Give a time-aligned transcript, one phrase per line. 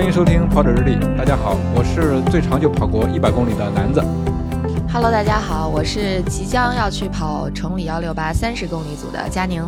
[0.00, 0.98] 欢迎收听跑者日历。
[1.14, 4.02] 大家好，我是最长就跑过一百公里的男子。
[4.90, 9.62] Hello，大家好，我是即将要去跑崇礼幺六八三十公里组的佳宁。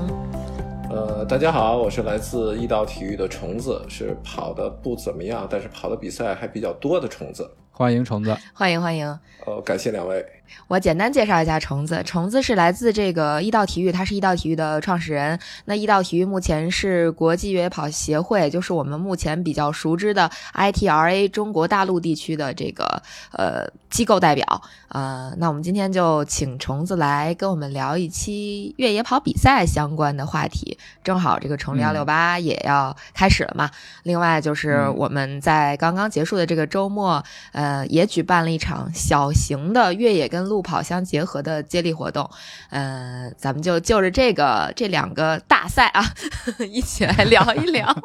[0.89, 7.47] 呃，大家好，我是来自易道体育的虫子，是跑的不怎么样，但是跑的比赛还比较多的虫子。
[7.73, 9.19] 欢迎虫子，欢迎欢迎。
[9.47, 10.25] 呃，感谢两位。
[10.69, 12.03] 我简单介绍一下虫子。
[12.05, 15.39] 虫子是来自这个易道体育，他是易道体育的创始人。
[15.65, 24.62] 那易道体育目前是国际越野跑协会，就是我们目前比较熟知的 ITRA 中国大陆地区的这个呃机构代表。
[24.89, 30.77] 呃，那我们今天就请虫子来跟我们聊一期越野跑比赛相关的话题。
[31.03, 33.70] 正好这个崇礼幺六八也要开始了嘛。
[34.03, 42.29] 另外就是我们在刚刚结束的这个周末，呃，也举办了一场小型的越野跟路跑相结合的接力活动，
[42.71, 46.05] 呃，咱们就就着这个这两个大赛啊，
[46.71, 47.97] 一起来聊一聊。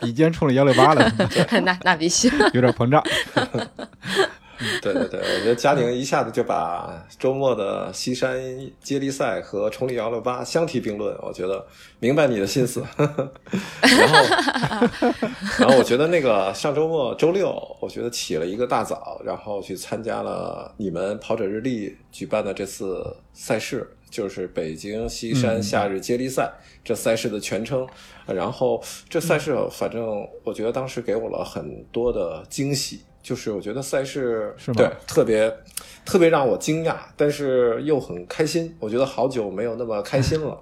[0.00, 1.12] 比肩冲了幺六八了，
[1.62, 3.00] 那那必须有点膨胀。
[4.82, 8.40] 对对对，我觉得嘉宁一下子就把周末的西山
[8.80, 11.64] 接力赛和崇礼幺六八相提并论，我觉得
[11.98, 12.82] 明白你的心思。
[12.96, 14.96] 然后，
[15.58, 26.52] 然后我觉得那个上周末周六，我觉得起了一个大早，然后去参加了你们跑者日历举办的这次赛事，就是北京西山夏日接力赛，
[26.84, 27.86] 这赛事的全称。
[28.26, 33.00] 然后这赛事，反正我觉得当时给我了很多的惊喜。
[33.22, 35.52] 就是我觉得赛事对特别
[36.04, 38.74] 特别让我惊讶，但是又很开心。
[38.80, 40.60] 我觉得好久没有那么开心了。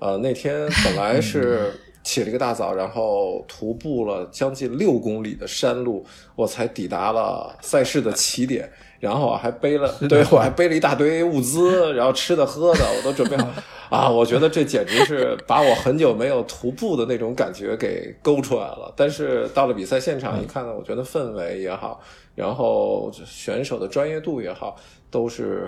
[0.00, 1.72] 呃，那天本来是
[2.02, 6.04] 起了一个大早，然后徒步了将近六公里的山路，
[6.34, 8.70] 我才抵达了赛事的起点。
[9.00, 13.48] 然后我还背了，对我还背了一大堆物资， 然后吃的喝的我都准备好。
[13.90, 18.92] 啊，我觉得这简直是把我很久没有徒步的那种感觉给勾出来了。
[18.94, 22.00] 但是到了比赛现场一看呢，我觉得氛围也好，
[22.36, 24.76] 然后选手的专业度也好，
[25.10, 25.66] 都是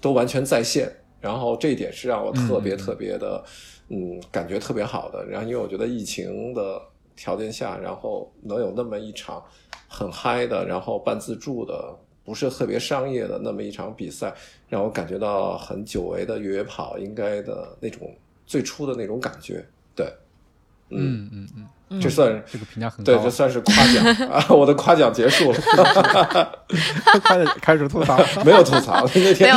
[0.00, 0.88] 都完全在线。
[1.18, 3.42] 然后这一点是让我特别特别的，
[3.88, 5.24] 嗯，感觉特别好的。
[5.26, 6.80] 然后因为我觉得疫情的
[7.16, 9.42] 条件下，然后能有那么一场
[9.88, 11.96] 很嗨的，然后半自助的。
[12.26, 14.34] 不是特别商业的那么一场比赛，
[14.68, 18.12] 让我感觉到很久违的越野跑应该的那种
[18.44, 19.64] 最初的那种感觉。
[19.94, 20.12] 对，
[20.90, 21.48] 嗯嗯
[21.88, 24.44] 嗯，这算这个评价很高，对，这算是夸奖啊！
[24.50, 25.58] 我的夸奖结束了，
[27.22, 29.54] 开始开始吐槽，没有吐槽那天，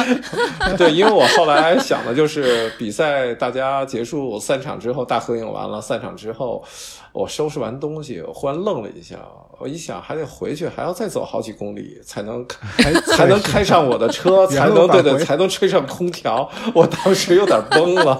[0.77, 6.63] 对，因为我后来想的就是比赛大家结束散场之后，大合影完了，散场之后。
[7.11, 9.17] 我收拾完东西，我忽然愣了一下。
[9.59, 16.49] 我一想，还得回去，还要再走好几公里，才能开， 才能开上我的车， 才能对对，才能吹上空调。
[16.73, 18.19] 我当时有点崩了。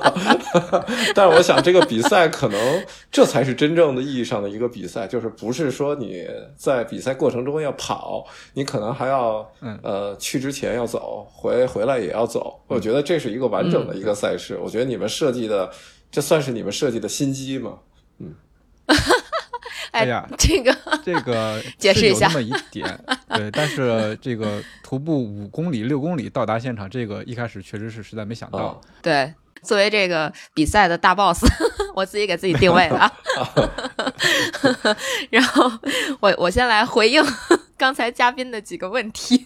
[1.15, 6.27] 但是我想，这个比赛可能这才是真正的意义上的一个比赛，就是不是说你
[6.57, 9.49] 在比赛过程中要跑，你可能还要
[9.81, 12.59] 呃去之前要走，回回来也要走。
[12.67, 14.59] 我觉得这是一个完整的一个赛事。
[14.61, 15.69] 我觉得你们设计的，
[16.11, 17.79] 这算是你们设计的心机吗？
[18.19, 18.33] 嗯。
[19.91, 28.79] 哎呀，这个这个 解释一下，那么一点对，但是这个徒步五公里、六公里到达现场，这个一开始确实是实在没想到。
[29.01, 29.33] 对，
[29.63, 31.43] 作为这个比赛的大 boss，
[31.95, 33.11] 我自己给自己定位了。
[35.29, 35.71] 然后
[36.19, 37.23] 我我先来回应
[37.77, 39.45] 刚才嘉宾的几个问题。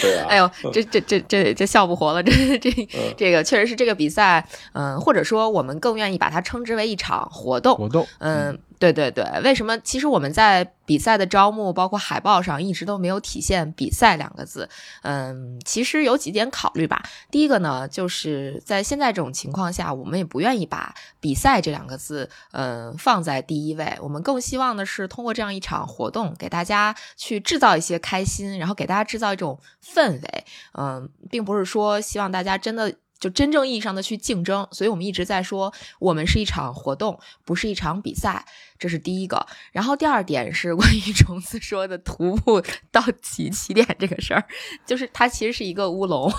[0.00, 2.70] 对啊，哎呦，这这这这这笑不活了，这这
[3.16, 7.76] 这个确实是这个比赛，嗯，或者说我们更愿意把它称之为一场活动。
[7.76, 8.58] 活动，嗯。
[8.82, 9.78] 对对对，为什么？
[9.78, 14.68] 其实我们在比赛的招募，包括海报上，一直都没有体现“比赛”两个字。
[15.02, 17.00] 嗯，其实有几点考虑吧。
[17.30, 20.92] 第一个呢，就是在现在这种情况下，我们也不愿意把
[21.22, 23.96] “比赛”这两个字，嗯，放在第一位。
[24.00, 30.44] 我们更希望的是通过这样一场活动，给大家去制造一些开心，然后给大家制造一种氛围。
[30.76, 32.92] 嗯，并不是说希望大家真的。
[33.22, 38.44] 就真正意义上的去竞争，所以我们一直在说，我们是一场活动，不是一场比赛，
[38.80, 39.46] 这是第一个。
[39.70, 42.60] 然后第二点是关于虫子说的徒步
[42.90, 44.44] 到起起点这个事儿，
[44.84, 46.32] 就是它其实是一个乌龙。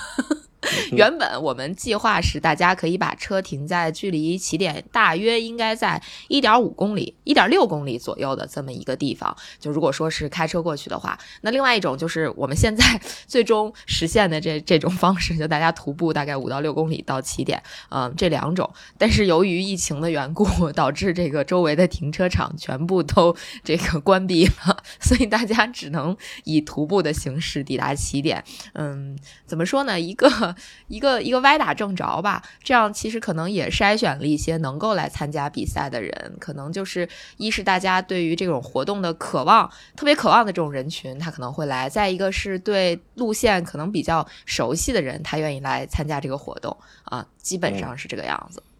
[0.92, 9.36] 原本我们计划是大家可以把车停在距离起点大约应该在一点五公里、一点六公里左右的这么一个地方。
[9.60, 12.83] 就如果说是开车过去的话，那另外一种就是我们现在
[13.27, 18.71] 最终实现的这这种方式，就大家徒步大概五到六公里到起点，嗯，这两种。
[18.98, 28.44] 但是由于疫情的缘故， 导致这个周围的停车场全部都这个关闭了，所以大家只能以徒步的形式抵达起点。
[28.74, 30.00] 嗯，怎么说呢？
[30.00, 30.52] 一个
[30.88, 37.07] 一个一个歪打正着吧，这样其实可能也筛选了一些能够来参加比赛的人，可能就是
[37.38, 46.75] 一是大家对于这种活动的渴望，特别渴望的这种人群，他可能会来；再一个是对路线可能比较熟悉的人，他愿意来参加这个活动。
[47.03, 48.63] 啊，基本上是这个样子。
[48.65, 48.72] 嗯，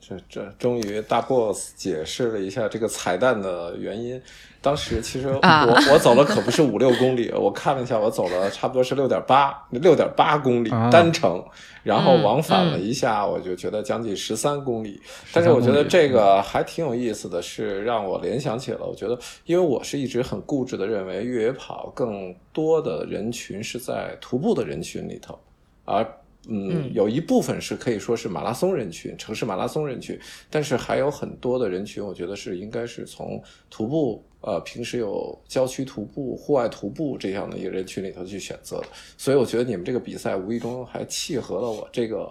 [0.00, 4.20] 这这终于大 boss 解释了一下这个彩蛋的原因。
[4.60, 11.44] 当时其实我、我走了可不是五六公里，我看了一下，我走了差不多是六点八六点八公里单程，
[11.82, 15.00] 然后往返了一下，我就觉得将近十三公里。
[15.32, 25.38] 但是我觉得这个还挺有意思的是，让我联想起了，我觉得因为我是一直很固执的认为越野跑更多的人群是在徒步的人群里头，
[25.84, 26.04] 而。
[26.48, 30.18] 嗯，有一部分是可以说是马拉松人群，城市马拉松人群，
[30.50, 33.40] 但是还有很多的人群，我觉得是应该是从
[33.70, 38.86] 徒步，呃，平时有郊区徒步、户外徒步这样的一个人群里头去选择的。
[39.16, 42.28] 所以我觉得你们这个比赛无意中还契合了我这个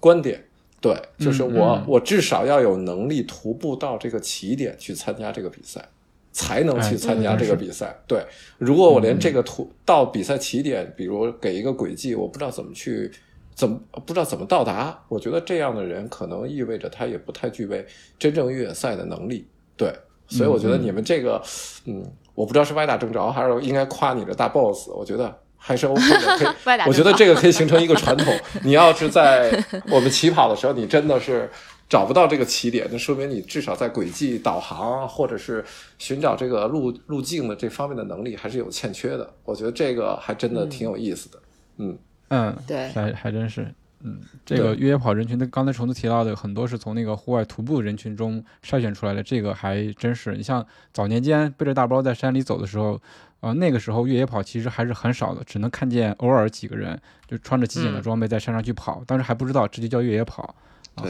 [0.00, 0.42] 观点，
[0.80, 5.88] 对，就是我我至少要有能力徒步到这个起点去参加这个比赛，
[6.32, 7.96] 才能去参加这个比赛。
[8.08, 8.26] 对，
[8.58, 13.08] 如果我连这个途到比赛起点，比如给一个轨迹，我不知道怎么去。
[13.54, 14.98] 怎么不知道怎么到达？
[15.08, 17.86] 我觉得这样的人可能意味着他也不太具备
[18.18, 19.46] 真正越野赛的能力。
[19.76, 19.94] 对，
[20.28, 21.40] 所以我觉得你们这个，
[21.86, 22.04] 嗯，
[22.34, 24.88] 我不知道是歪打正着还是应该夸你的大 boss。
[24.90, 26.80] 我觉得还是 OK 的，可以。
[26.88, 28.34] 我觉得这个可以形成一个传统。
[28.62, 29.50] 你要是在
[29.88, 31.48] 我们起跑的时候，你真的是
[31.88, 35.64] 找不到这个起点，那说明你至少在轨迹导航或者是
[35.98, 39.32] 寻找这个路路径的这方面的能力还是有欠缺的。
[39.44, 41.38] 我觉得这个还真的挺有意思的。
[41.78, 41.90] 嗯。
[41.90, 41.98] 嗯，
[42.66, 50.36] 对，还还真是，嗯，这个越野跑人群的，刚才虫子提到的很多是从那个户外徒步人群中筛选出来的，这个还真是。
[50.36, 53.00] 你像早年间背着大包在山里走的时候，
[53.40, 60.54] 呃，那个时候越野跑其实还是很少的，只能看见偶尔几个人就穿着极简的装备在山上去跑，当时还不知道这就叫越野跑，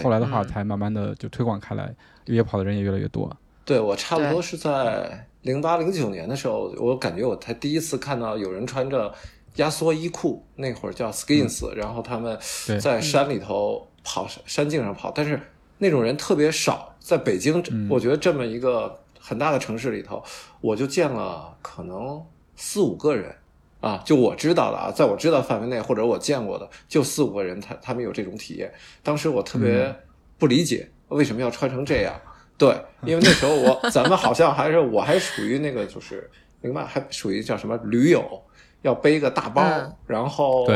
[0.02, 1.94] 后来的话才慢慢的就推广开来，
[2.26, 3.34] 越野跑的人也越来越多。
[3.64, 9.12] 对我差不多是在零八零九年的时候，我感觉我才第一次看到有人穿着。
[9.56, 12.38] 压缩衣裤那会儿叫 skins，然后他们
[12.80, 15.40] 在山里头跑山径上跑，但是
[15.78, 16.90] 那种人特别少。
[16.98, 20.24] 在北京，我觉得这么一个很大的城市里头，
[20.62, 22.24] 我就见了可能
[22.56, 23.36] 四五个人
[23.82, 28.72] 啊，就我知道的啊，在我知道范围内或者我见过的，就四五个人，他他们有这种体验。
[29.02, 29.94] 当时我特别
[30.38, 32.18] 不理解为什么要穿成这样，
[32.56, 32.74] 对，
[33.04, 36.30] 因为那时候我咱们好像还是我还属于那个就是
[36.62, 38.42] 另外还属于叫什么驴友。
[38.84, 39.62] 要背个大包，
[40.06, 40.66] 然后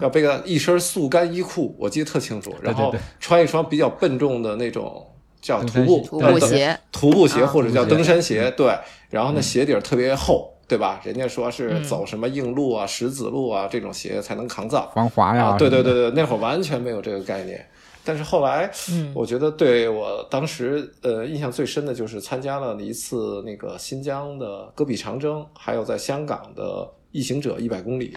[0.00, 2.54] 要背个一身速干衣裤，我记得特清楚。
[2.62, 5.04] 然后穿一双比较笨重的那种
[5.40, 8.48] 叫徒步徒步鞋，徒步鞋或者叫登山鞋。
[8.52, 8.72] 对，
[9.10, 11.00] 然后那鞋底儿特别厚，对吧？
[11.02, 15.56] 人家说是走什么硬路啊、石子路啊这种鞋才能抗造、防滑呀。
[15.58, 17.66] 对对对对，那会儿完全没有这个概念。
[18.04, 18.70] 但是后来，
[19.12, 26.88] 我觉得对我当时呃印象最深的就是参加了一次那个新疆的戈壁长征，还有在香港的。
[27.12, 28.16] 异行者一百公里，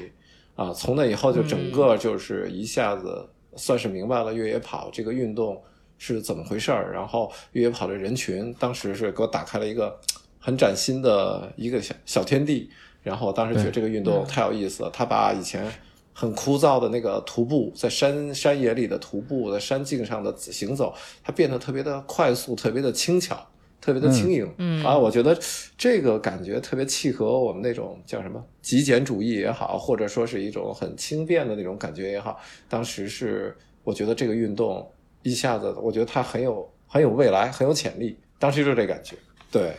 [0.55, 5.61] 啊，从那以后就整个就是一下子算是明白了越野跑这个运动
[5.97, 6.91] 是怎么回事儿。
[6.93, 9.99] 然后越野跑的人群，当时是给我打开了一个
[10.39, 12.69] 很崭新的一个小小天地。
[13.01, 15.65] 然后当时觉得这个运动太有意思了，他把以前
[16.13, 20.93] 很枯燥的那个徒步在山山野里的徒步，在山径上的行走，
[21.23, 23.47] 它变得特别的快速，特别的轻巧。
[23.81, 25.37] 特别的轻盈，嗯啊，我觉得
[25.77, 32.39] 这个感觉特别契合我们那种叫什么极简主义也好，或者说是一种很轻便的那种感觉也好。
[32.67, 34.85] 当时是我觉得这个运动
[35.23, 38.17] 一下子，我觉得它很有很有未来，很有潜力。
[38.37, 39.15] 当时就是这感觉，
[39.51, 39.73] 对，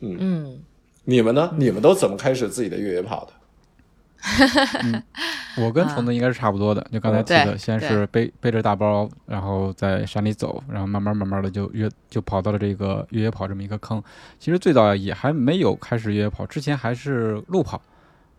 [0.00, 0.62] 嗯嗯，
[1.04, 1.54] 你们呢？
[1.58, 3.32] 你们都怎么开始自己的越野跑的？
[5.56, 14.02] 我跟虫子应该是差不多的，就刚才提的，先是背背着大包，然后在山里走，然后慢慢慢慢的就越就跑到了这个越野跑这么一个坑。
[14.38, 17.80] 其实最早也还没有开始越野跑，之前还是路跑，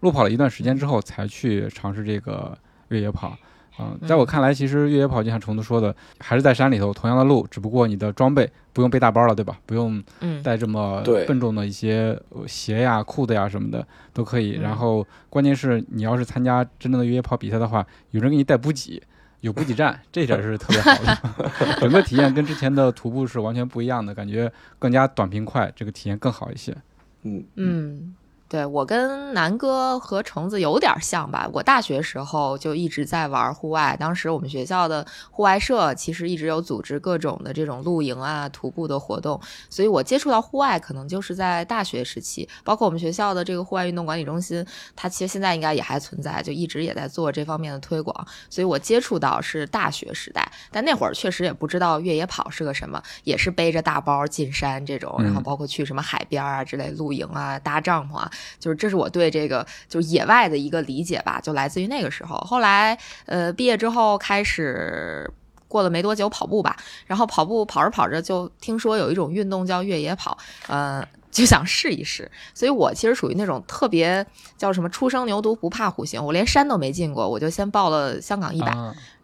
[0.01, 2.57] 路跑了一段时间之后才去尝试这个
[2.89, 3.35] 越野跑。
[3.79, 9.57] 嗯，在我看来，其实越野跑就像虫子说的，还是在山里头，同样的路，只不过你的装备不用背大包了，对吧？
[9.65, 10.03] 不用
[10.43, 14.51] 带这么笨重的一些鞋呀、裤子呀什么的都可以。
[14.51, 19.01] 然后关键是你要是参加真正的越野跑比赛的话，有人给你带补给，
[19.39, 21.77] 有补给站，这点是特别好的。
[21.79, 26.75] 整个体验跟之前的徒步是完全不一样的，感觉更加短平快，这个体验更好一些。
[27.23, 28.15] 嗯嗯。
[28.51, 39.39] 对我跟南哥和橙子有点像吧，我大学时候就一直在玩户外，当时我们学校的户外社其实一直有组织各种的这种露营啊、徒步的活动，
[39.69, 44.65] 所以我接触到户外可能就是在大学时期，包括我们学校的这个户外运动管理中心，
[44.97, 58.29] 它其实现在应该也还存在，就一直也在做这方面的推广，所以我接触到是大学时代，但那会儿确实也不知道越野跑是个什么，也是背着大包进山这种，然后包括去什么海边啊之类露营啊、搭帐篷啊。
[58.59, 62.37] 就是这是我对这个就是野外的一个理解吧，就来自于那个时候。
[62.37, 65.29] 后来呃毕业之后开始
[65.67, 72.29] 过了没多久跑步吧，然后跑步跑着跑着就听说有一种运动叫越野跑，呃 就想试一试。
[72.53, 74.25] 所以我其实属于那种特别
[74.57, 78.75] 叫什么初生牛犊不怕虎型，我连山都没进过，我就先报了香港一百，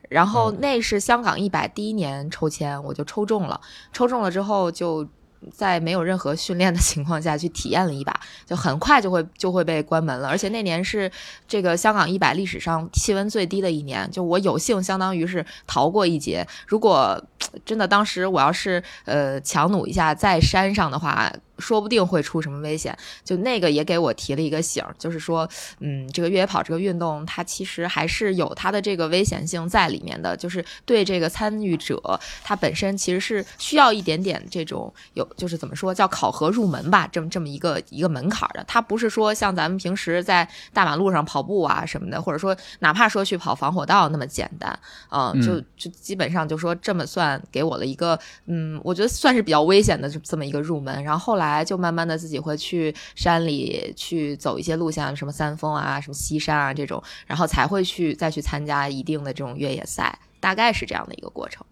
[0.08, 3.60] 然后那是香港一百第一年抽签我就抽中了，
[3.92, 5.08] 抽中了之后就。
[5.52, 10.28] 在没有任何训练的情况下去体验了一把，就很快就会就会被关门了。
[10.28, 11.12] 而且那年是
[11.48, 16.46] 这个香港一百历史上气温最低的一年，就我有幸相当于是逃过一劫。
[16.68, 17.22] 如果
[17.66, 21.32] 真的当时我要是呃强弩一下在山上的话。
[21.60, 25.48] 说不定会出什么危险，就那个也给我提了一个醒，就是说，
[25.80, 32.00] 嗯，这个越野跑这个运动，它其实还是有它的这个危险性在里面的，就是对这个参与者，
[32.44, 44.78] 他本身其实是需要一点点这种有，就是怎么说叫考核入门吧，这么这么一个一个门槛的，它不是说像咱们平时在大马路上跑步啊什么的，或者说哪怕说去跑防火道那么简单，
[45.10, 51.47] 嗯，就就基本上就说这么算给我了一个，嗯，我觉得算是比较危险的这么一个入门，然后后来。
[51.50, 61.66] 来就慢慢的自己会去山里去走一些路线，什么三峰啊，什么西山啊这种，然后才会去再去参加一定的这种越野赛，大概是这样的一个过程。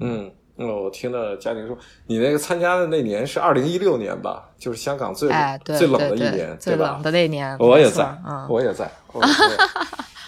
[0.00, 4.48] 嗯，那我听了嘉玲说，你那个参加的那年是二零一六年吧？
[4.58, 5.28] 就是香港最
[5.64, 8.90] 最冷的一年，最冷的那年，我也在，嗯 我也在。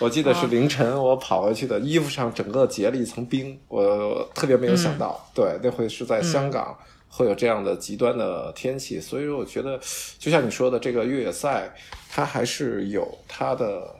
[0.01, 6.75] 我记得是凌晨我跑回去的，衣服上整个结了一层冰，我特别没有想到，对，那会是在香港。
[7.13, 9.77] 会有这样的极端的天气，所以说我觉得，
[10.17, 11.69] 就像你说的，这个越野赛
[12.09, 13.93] 它还是有它的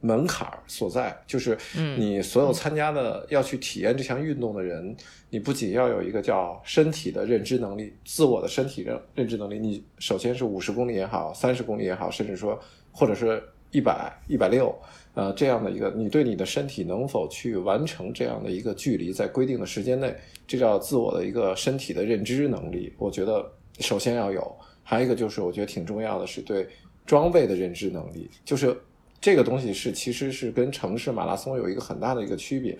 [0.00, 1.16] 门槛所在。
[1.26, 1.58] 就是
[1.98, 4.96] 你所有参加的要去体验这项运动的人，
[5.28, 12.56] 你不仅要有一个叫身体的认知能力，自我的身体认认知能力，你首先是五十公里也好，三十公里也好，甚至说
[12.92, 14.72] 或者是一百一百六。
[15.16, 20.14] 呃，这样的一个，你对你的身体能否去完成这样的一个距离，在规定的时间内，
[20.46, 22.92] 这叫自我的一个身体的认知能力。
[22.98, 26.68] 我觉得首先要有，还有一个就是我觉得挺重要的是对
[27.06, 28.78] 装备的认知能力，就是
[29.18, 32.76] 这个东西是其实是跟城市马拉松有一个很大的一个区别，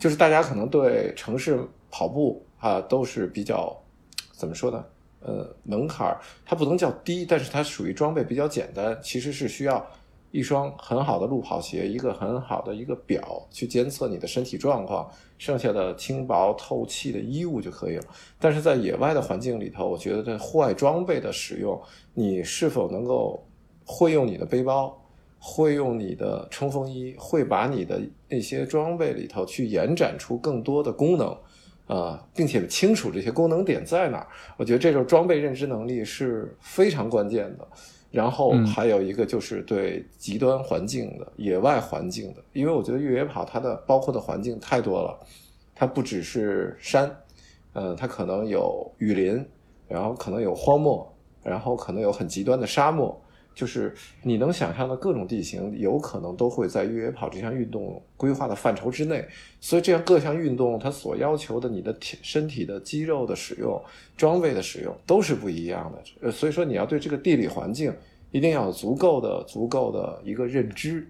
[0.00, 3.72] 就是大家可能对城市跑步啊都是比较
[4.32, 4.84] 怎么说呢？
[5.20, 9.88] 呃，门槛儿它不能叫低，但是它属于装备比较简单，其实是需要。
[10.30, 18.04] 一双很好的路跑鞋，一个很好的一个表，去监测你的身体状况，剩下的轻薄透气的衣物就可以了。
[18.38, 21.80] 但是在野外的环境里头，我觉得这户外装备的使用，
[22.12, 23.42] 你是否能够
[23.86, 25.02] 会用你的背包，
[25.38, 31.34] 会用你的冲锋衣，会把你的那些装备里头去延展出更多的功能，
[31.86, 34.26] 啊，并且清楚这些功能点在哪儿？
[34.58, 37.66] 我觉得这种装备认知能力是非常关键的。
[38.10, 45.18] 然后还有一个就是对极端环境的野外环境的，因为我觉得越野跑它的包括的环境太多了，
[45.74, 47.14] 它不只是山，
[47.74, 49.44] 嗯，它可能有雨林，
[49.86, 51.06] 然后可能有荒漠，
[51.42, 53.20] 然后可能有很极端的沙漠。
[53.58, 59.26] 就是你能想象的各种地形，有可能都会在越野跑这项运动规划的范畴之内。
[59.60, 63.82] 所以，这样各项运动它所要求的你的体身体的肌肉的使用、
[64.16, 66.00] 装备的使用都是不一样的。
[66.20, 67.92] 呃，所以说你要对这个地理环境
[68.30, 71.04] 一定要有足够的、足够的一个认知。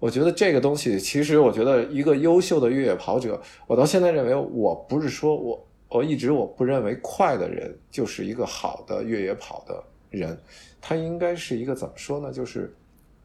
[0.00, 10.36] 我觉得这个东西，其实我觉得一个优秀的越野跑者，我到现在认为，我不是说我我一直我不认为快的人就是一个好的越野跑的人。
[10.86, 12.30] 它应该是一个怎么说呢？
[12.30, 12.70] 就是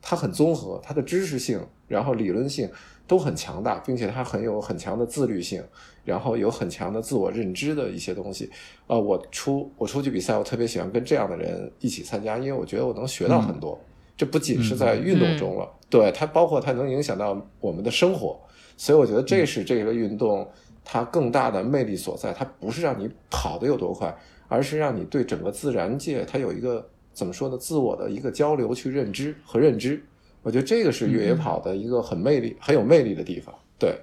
[0.02, 2.70] 它很综合，它的知识性，然后理论性
[3.06, 5.62] 都很强大，并且它很有很强的自律性，
[6.06, 8.50] 然后有很强的自我认知的一些东西。
[8.88, 13.78] 呃，我出我出去比赛，我特别喜欢跟这样的人一起参加，因为我觉得我能学到很多。
[14.16, 18.40] 这不仅是在运动中了，对它包括它能影响到我们的生活，
[18.78, 20.50] 所以我觉得这是这个运动
[20.86, 22.32] 它更大的魅力所在。
[22.32, 26.90] 它不是让你跑得有多快，而是让你对整个自然界它有一个。
[27.20, 27.58] 怎么说呢？
[27.58, 30.02] 自我的一个交流，去认知和认知，
[30.42, 33.54] 我觉得这个是越野跑的一个很魅力、很有魅力的地方。
[33.78, 34.00] 对，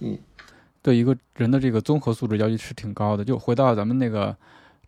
[0.00, 0.18] 嗯，
[0.82, 3.24] 对一个人的这个综合素质要求是挺高的。
[3.24, 4.36] 就回到咱们那个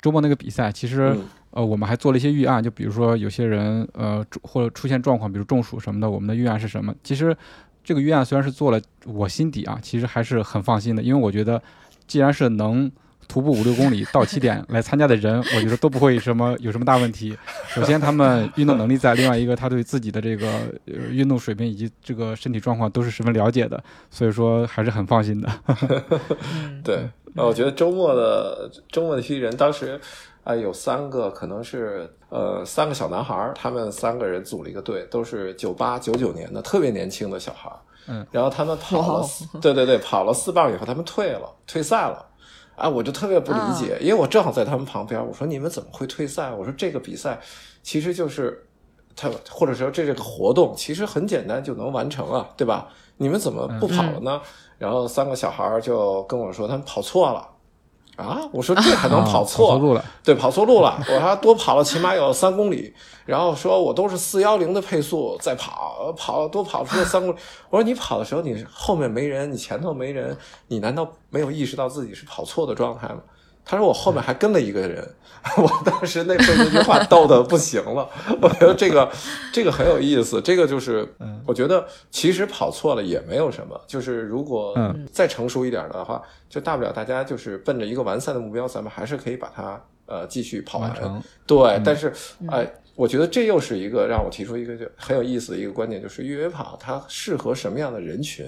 [0.02, 1.16] 周末那个比赛，其实
[1.52, 6.94] 呃，我们还做了一些预案，就比如说有些人呃或者出现状况，比如中暑什么的，我们的预案是什么？
[7.02, 7.34] 其实
[7.82, 11.62] 这个预案虽然是做了，我心底啊其实还是很放心的，因为我觉得
[12.06, 12.92] 既然是能。
[13.32, 17.34] 徒步五六公里到起点来参加的人， 我觉得都不会什么有什么大问题。
[17.72, 20.46] 首先，他们运动能力在；另外一个，他对自己的这个
[20.84, 25.48] 运动水平以及这个身体状况都是十分了解的，所以说还是很放心的。
[26.84, 29.98] 对，我觉得周末的周末的一批人，当时
[30.44, 37.72] 啊有三个，可能是呃三个小男孩，他们三个人组了一个队，都是九八九九年的，特别年轻的小孩。
[38.08, 39.28] 嗯，然后他们跑了，
[39.62, 42.26] 对对对，跑了四棒以后，他们退了，退赛了。
[42.76, 45.24] 啊，我就特别不理解，因为我正好在他们旁边。
[45.24, 47.38] 我说：“你们怎么会退赛？”我说：“这个比赛
[47.82, 48.66] 其实就是
[49.14, 52.88] 他，或者说这这个活动其实很简单就能完成啊，对吧？
[53.18, 54.40] 你们怎么不跑了呢？”
[54.78, 57.48] 然后三个小孩就跟我说：“他们跑错了。”
[58.16, 58.40] 啊！
[58.52, 59.78] 我说这还能跑错？
[59.78, 60.04] 路了？
[60.22, 60.98] 对，跑错路了。
[61.08, 62.94] 我说多跑了起码有三公里。
[63.24, 67.38] 然后说我都是四幺零的配速在跑，跑多跑出了三公里。
[67.70, 73.20] 我说你跑的时候，你后面没人，你前头没人，你难道没有意识到自己是跑错的状态吗？
[73.64, 75.08] 他说我后面还跟了一个人。
[75.58, 78.08] 我当时那被那句话逗的不行了。
[78.40, 79.10] 我觉得这个
[79.52, 80.40] 这个很有意思。
[80.40, 81.04] 这个就是，
[81.44, 83.80] 我觉得其实跑错了也没有什么。
[83.88, 84.72] 就是如果
[85.12, 86.22] 再成熟一点的话。
[86.52, 90.92] 就大不了大家就是奔着一个完赛的目标，咱们还是可以把它呃继续跑完。
[91.46, 92.12] 对，但是
[92.50, 98.46] 哎，我觉得这又是一个让我提出一个就很有意思的一个观点，就是越野跑它适合什么样的人群？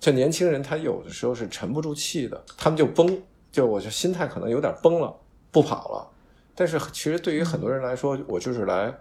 [0.00, 5.14] 就年轻人，他有的时候是沉不住气的，他们就崩，就我就心态可能有点崩了，
[5.52, 6.10] 不跑了。
[6.54, 8.92] 但是其实对于很多人来说，我就是来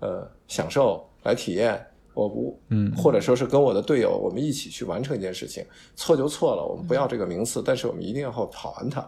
[0.00, 1.86] 呃享受、来体验。
[2.12, 5.64] 我不，嗯，或者说是跟我的队友，我们一起去完成一件事情，
[5.94, 9.00] 错就错了，我们不要这个名次，但是我们一定要跑完它。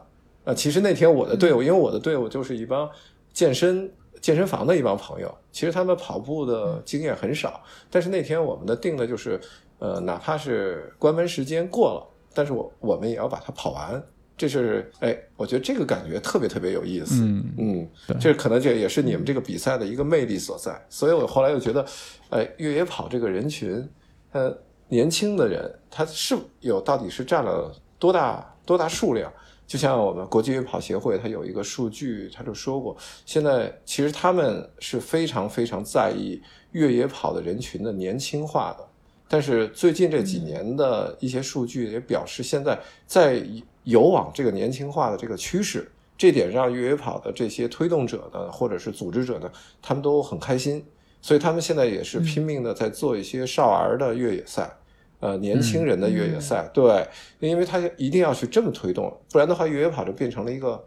[0.44, 2.88] 啊，其实那天我的队伍，因为我的队伍就是一帮
[3.32, 7.60] 健身健身房的一帮朋友，其实他们跑步的经验很少，
[7.90, 9.38] 但是那天我们的定的就是，
[9.80, 14.02] 呃，哪怕是关门时间过了，但是我我们也要把它跑完。
[14.42, 17.22] 这是哎，我觉得这个感觉特别特别有意思。
[17.22, 20.84] 嗯嗯，这可能这也是你们这个比赛的一个魅力所在。
[20.90, 21.86] 所以我后来又觉得，
[22.30, 23.88] 哎，越野跑这个人群，
[24.32, 24.52] 呃，
[24.88, 29.32] 年轻的人他是有到底是占了多大多大数量？
[29.64, 38.84] 就像我们国际越野跑协会，它有一个数据，他就说过，现在其实他们是非常非常在意越野跑的人群的年轻化的。
[39.28, 42.76] 但是最近这几年的一些数据也表示，现在
[43.06, 43.40] 在。
[43.84, 50.84] 有往这个年轻化的这个趋势，这点让越野跑的这些推动者呢，或者是组织者呢，他们都很开心，
[51.20, 54.70] 所以他们现在也是拼命的在做一些少儿的越野赛，
[55.18, 57.04] 呃，年轻人的越野赛，对，
[57.40, 60.80] 因为他一定要去这么推动，不然的话，越野跑就变成了一个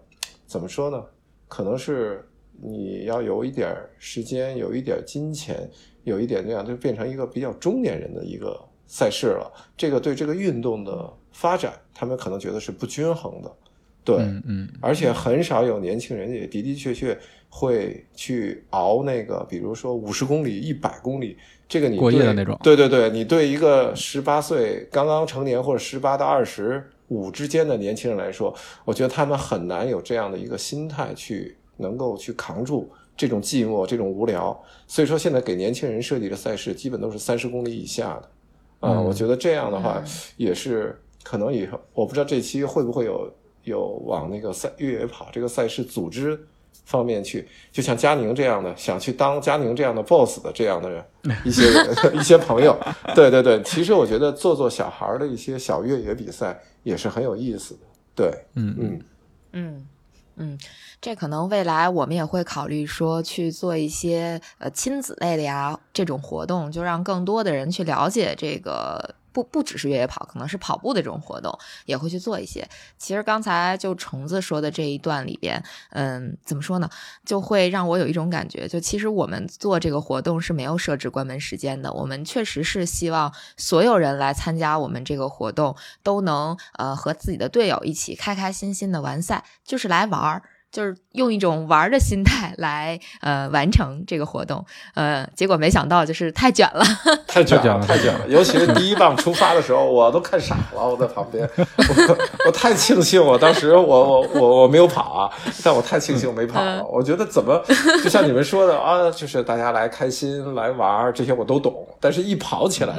[0.45, 1.03] 怎么说呢？
[1.49, 2.25] 可能是
[2.62, 5.69] 你要有一点时间，有一点金钱，
[6.03, 9.51] 有一点这样，就变成一个比较中年人的一个赛事了。
[9.75, 11.13] 这个对这个运动的。
[11.36, 13.52] 发展，他们可能觉得是不均衡的，
[14.06, 17.15] 对，嗯，而且很少有年轻人也的的确确
[17.50, 34.58] 会去熬那个，比如说五十公里、一百公里，这个你过夜的那种，对对对，你对一个十八岁刚刚成年或者十八到二十五之间的年轻人来说，我觉得他们很难有这样的一个心态去能够去扛住这种寂寞、这种无聊。
[34.88, 40.02] 所以说，现在给年轻人设计的赛事基本都是三十公里以下的，啊，我觉得这样的话
[40.38, 40.98] 也是。
[41.26, 43.34] 可能以后我不知道这期会不会有
[43.64, 46.40] 有往那个赛越野跑这个赛事组织
[46.86, 51.04] 方面去，就像佳宁这样的想去当佳宁这样的 boss 的这样的人
[51.44, 51.64] 一些
[52.14, 52.78] 一些朋友，
[53.16, 57.80] 对对对，其实我觉得做做小孩的一些小越野比赛也是很有意思的，
[58.14, 59.02] 对，嗯嗯
[59.54, 59.88] 嗯
[60.36, 60.60] 嗯，
[61.02, 69.16] 这可能未来我们也会考虑说去做一些呃亲子类的呀这种活动，就让更多的人去了解这个。
[69.36, 71.54] 不不只是越野跑，可能是跑步的这种活动
[71.86, 72.65] 也会去做一些。
[72.98, 76.89] 其实刚才就虫子说的这一段里边，嗯，怎么说呢，
[77.26, 81.91] 就会让我有一种感觉，就其实我们做这个活动是没有设置关门时间的。
[81.91, 90.43] 我们确实是希望所有人来参加我们这个活动都能呃和自己的队友一起开开心心的完赛，就是来玩儿。
[90.76, 96.84] 就是用一种玩的心态来呃完成这个活动，呃，结果没想到就是 太卷了，
[97.26, 98.28] 太卷了，太卷了。
[98.28, 105.32] 尤其是第一棒出发的时候，我都看傻了，我在旁边，我 我太庆幸，我当时我我我我没有跑啊，
[105.64, 106.84] 但我太庆幸没跑了。
[106.84, 107.64] 我觉得怎么
[108.04, 112.96] 就像你们说的啊，就是大家来开心来玩这些我都懂，但是一跑起来。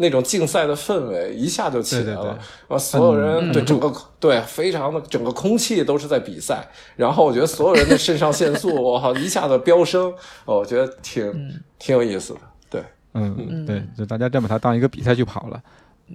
[0.00, 10.10] 那种竞赛的氛围一下就起来了，啊，所有人对整个对非常的整个空气都是在比赛，然后我觉得所有人的肾上腺素我靠一下子飙升，
[10.46, 15.62] 我觉得挺挺有意思的，对，嗯对，就大家真把它当一个比赛去跑了，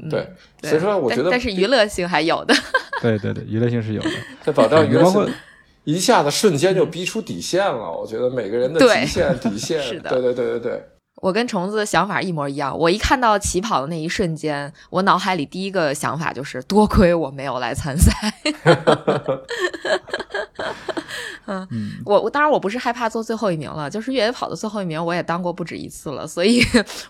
[0.09, 0.27] 对，
[0.63, 2.55] 所以说我觉得但是娱乐性还有的，
[3.03, 4.09] 对对对，娱乐性是有的，
[4.43, 5.31] 在保障娱乐性，
[5.83, 10.85] 一下子瞬间就逼出底线了，我觉得每个人的极限底线， 对对对对对。
[11.21, 12.77] 我跟虫子的想法一模一样。
[12.77, 18.11] 我一看到起跑的那一瞬间，我脑海里第一个想法就是多亏我没有来参赛。
[21.47, 26.63] 嗯，我我当然我不是害怕做最后一名了，就是越野跑的最后一名我也当过不止一次了，所以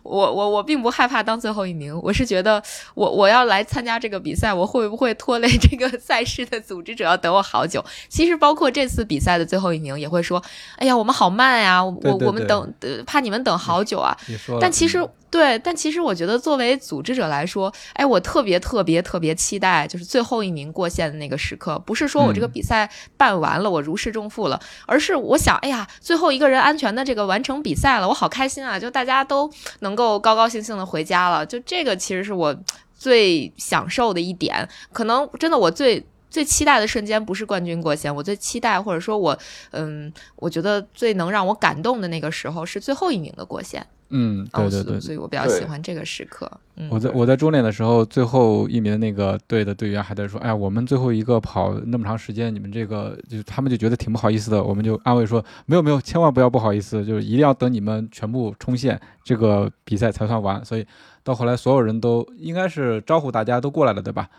[0.04, 2.00] 我我我并不害怕当最后一名。
[2.04, 2.62] 我是觉得
[2.93, 7.84] 我我要来参加这个比赛，我会不会拖累这个赛事的组织者要等我好久？
[8.10, 10.41] 其实包括这次比赛的最后一名也会说
[10.78, 12.74] ：“哎呀，我们好慢呀，我我们等
[13.06, 14.15] 怕你们等好久。”啊，
[14.60, 21.78] 但其实对，但其实我觉得作为组织者来说，哎，我特别特别特别期待，就是最后一名过线的那个时刻。
[21.80, 28.80] 不是说我这个比赛办完了，我如释重丰富了，而是我想，哎呀，最后一个人安全的这个完成比赛了，我好开心啊！
[28.80, 29.48] 就大家都
[29.82, 32.56] 能够高高兴兴的回家了，就这个其实是我
[32.96, 34.68] 最享受的一点。
[34.92, 36.04] 可能真的我最。
[36.28, 39.38] 最期待的瞬间不是冠军过线，我最期待或者说我，
[39.72, 43.88] 嗯，我觉得最能让我感动的那个时候是最后一名的过线。
[44.10, 46.50] 嗯，对对对，所以我比较喜欢这个时刻。
[46.89, 60.86] 我在我在终点的时候，最后一名那个队的队员还在说：“哎呀，我们最后一个跑那么长时间，你们这个就他们就觉得挺不好意思的。”我们就安慰说：“没有没有，千万不要不好意思，就是一定要等你们全部冲线，这个比赛才算完。”所以
[61.24, 64.30] 到后来，所有人都应该是招呼大家都过来了，对吧？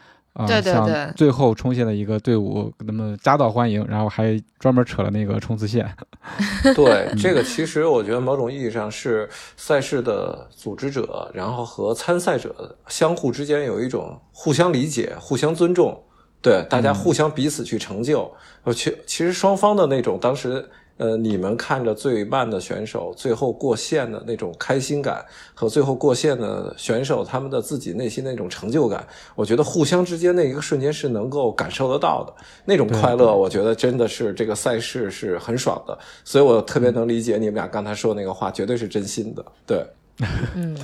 [0.46, 5.88] 对对对，最后冲线的一个队伍，给他们夹道欢迎，然后还专门扯了那个冲刺线。
[6.74, 16.02] 对，这个其实我觉得某种意义上是赛事的组织者，然后和参赛者相互之间有一种互相理解、互相尊重，
[16.42, 18.30] 对，大家互相彼此去成就。
[18.64, 20.68] 呃，其其实双方的那种当时。
[20.98, 32.32] 呃，你们看着最慢的选手最后过线的那种开心感，和最后过线的选手他们的自己内心那种成就感，我觉得互相之间那一个瞬间是能够感受得到的
[32.64, 39.86] 那种快乐，我觉得真的是这个赛事是很爽的，所以我特别能理解你们俩刚才说那个话，绝对是真心的，对，
[40.56, 40.76] 嗯，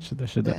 [0.00, 0.56] 是的，是的。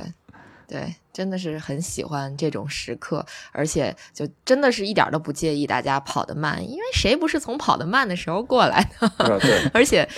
[0.66, 9.10] 对，真的是很喜欢这种时刻，而且就真的是一点都不介意大家跑得慢，因为谁不是从跑得慢的时候过来的？
[9.74, 10.08] 而且。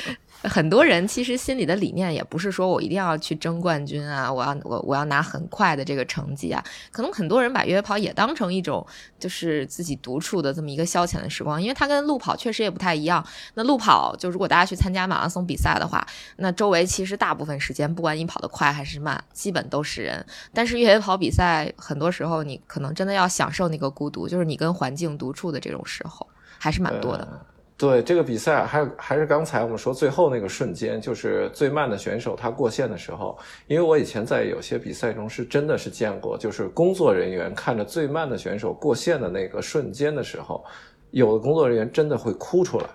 [0.43, 6.63] 很多人其实心里的理念也不是说我一定要去争冠军啊，我要我我要拿很快的这个成绩啊。
[6.93, 8.87] 可能很多人把越野跑也当成一种
[9.19, 13.27] 就是自己独处的这么一个消遣的时光，因为它跟路跑确实也不太一样。
[13.55, 20.25] 那路跑就如果大家去参加马拉松比赛的话，那周围其实大部分时间不管你跑得快还是慢，基本都是人。
[20.55, 26.27] 但是越野跑比赛很多时候你可能真的要享受那个孤独，就是你跟环境独处的这种时候，
[26.59, 27.47] 还是蛮多的。
[27.79, 33.39] 对这个比赛，还还是刚才我们说最后那个瞬间，就是最慢的选手他过线的时候。
[33.67, 40.65] 因为我以前在有些比赛中是真的是见过，就是工作人员看着最慢的选手过线的那个瞬间的时候，
[41.11, 42.87] 有的工作人员真的会哭出来。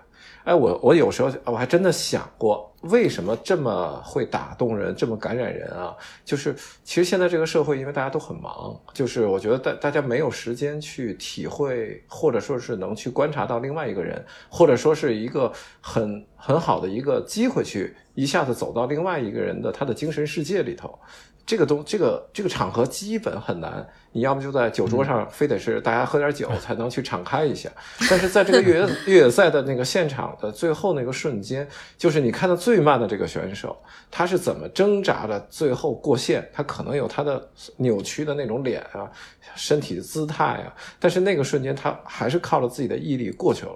[0.44, 5.96] 哎，我我有时候我还真的想过，为什么这么会打动人，这么感染人啊？
[6.26, 20.98] 就是其实现在这个社会，因为大家都很忙，就是我觉得大大家没有时间去体会，或者说是能去观察到另外一个人，或者说是一个很很好的一个机会，去一下子走到另外一个人的他的精神世界里头。
[21.46, 27.70] 这个东这个这个场合基本很难，你要么就在酒桌上，非得是大家喝点酒才能去敞开一下。
[28.10, 33.76] 但是在这个越野越野赛的那个现场的最后那个瞬间，就是你看到最慢的这个选手，
[34.10, 39.10] 他是怎么挣扎的最后过线，他可能有他的扭曲的那种脸啊，
[39.56, 43.76] 身体的姿态啊，但是那个瞬间他还是靠着自己的毅力过去了。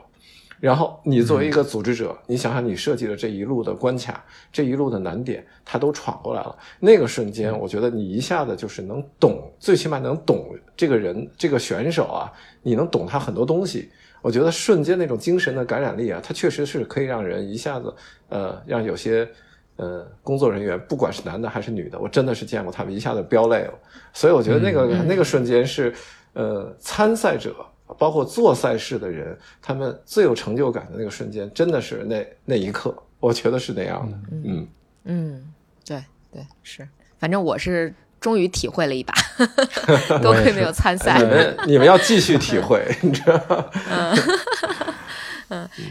[0.65, 6.57] 然后你作为一个组织者，你想想你设计的这一路的关卡，这一路的难点，他都闯过来了。
[6.79, 13.91] 那个瞬间，我觉得你一下子就是能懂，最起码能懂这个人，这个选手啊，你能懂他很多东西。
[14.23, 17.93] 我觉得瞬间那种精神的感染力啊，它确实是可以让人一下子，
[18.29, 19.29] 呃，让有些
[19.75, 23.73] 呃工作人员，不管是男的还是女的，我真的是见过他们一下子飙泪了。
[24.13, 25.93] 所以我觉得那个那个瞬间是，
[26.33, 27.55] 呃，参赛者。
[27.97, 34.17] 包括做赛事的人，他们最有成就感的那个瞬间，真的是那那一刻， 我觉得是那样的。
[34.31, 34.67] 嗯
[35.03, 35.53] 嗯，
[35.85, 36.87] 对对是，
[37.19, 39.13] 反正我是终于体会了一把，
[40.21, 41.19] 多亏没有参赛。
[41.19, 43.65] 你们你们要继续体会，你知道吗？
[43.91, 44.17] 嗯，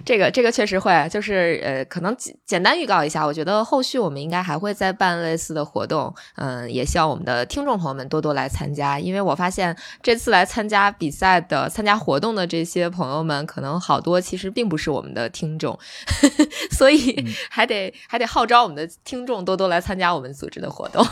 [0.04, 15.78] 这个这个确实会，就是呃，可能简单预告一下，我觉得后续我们应该还会再办类似的活动，嗯，也希望我们的听众朋友们多多来参加，因为我发现这次来参加比赛的、参加活动的这些朋友们，可能好多其实并不是我们的听众，
[16.72, 21.04] 所以 还得还得号召我们的听众多多来参加我们组织的活动。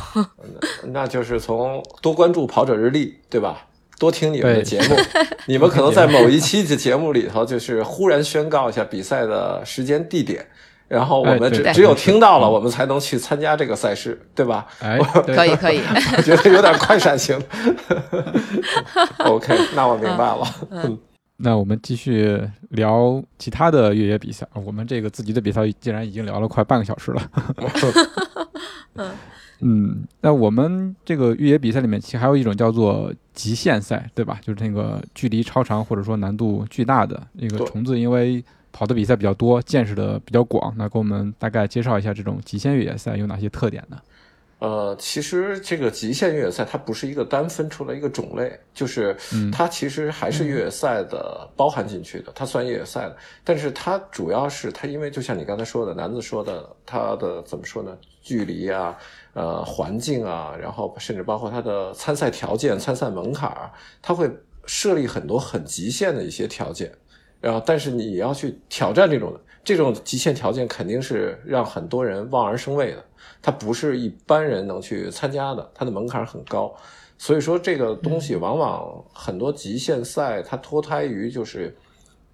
[0.93, 3.67] 那就是从多关注跑者日历，对吧？
[4.03, 4.97] 多听你们的节目，
[5.47, 10.45] 你们可能在某一期的节目里头，就是忽然宣告一下比赛的时间地点，
[10.89, 14.67] 然后我们只只有听到了，我们才能去参加这个赛事，对吧？
[14.81, 15.81] 哎，可以 可以，
[16.17, 17.41] 我 觉得有点快闪型。
[19.19, 20.43] OK，那我明白了。
[20.71, 20.99] 嗯，
[21.37, 24.45] 那我们继续聊其他的越野比赛。
[24.53, 27.23] 我们这个自己的比赛竟然已经聊了快半个小时了。
[28.97, 29.09] 嗯。
[29.65, 34.41] 嗯，那我们这个越野比赛里面，其实还有一种叫做极限赛，对吧？
[34.43, 43.97] 就是那个距离超长或者说难度巨大的那个虫子，因为跑的比赛比较多，见识的比较广，那给我们大概介绍一下这种极限越野赛有哪些特点呢？
[44.59, 49.17] 呃，其实这个极限越野赛它不是一个单分出来一个种类，就是
[49.53, 57.97] 它其实还是越野赛的包含进去的，它算越野赛的，但是它主要是它因为就像你刚才说的，男子说的，它的怎么说呢？
[58.23, 58.97] 距离啊。
[59.35, 64.31] 呃，环境啊，然后甚至包括它的参赛条件、参赛门槛儿，它会
[64.67, 66.93] 设立很多很极限的一些条件。
[67.41, 73.05] 然后，但是你要去挑战这种这种极限条件，肯定是让很多人望而生畏的。
[73.41, 76.73] 它不是一般人能去参加的，它的门槛很高。
[77.19, 81.77] 所以说，这个东西往往很多极限赛，它脱胎于就是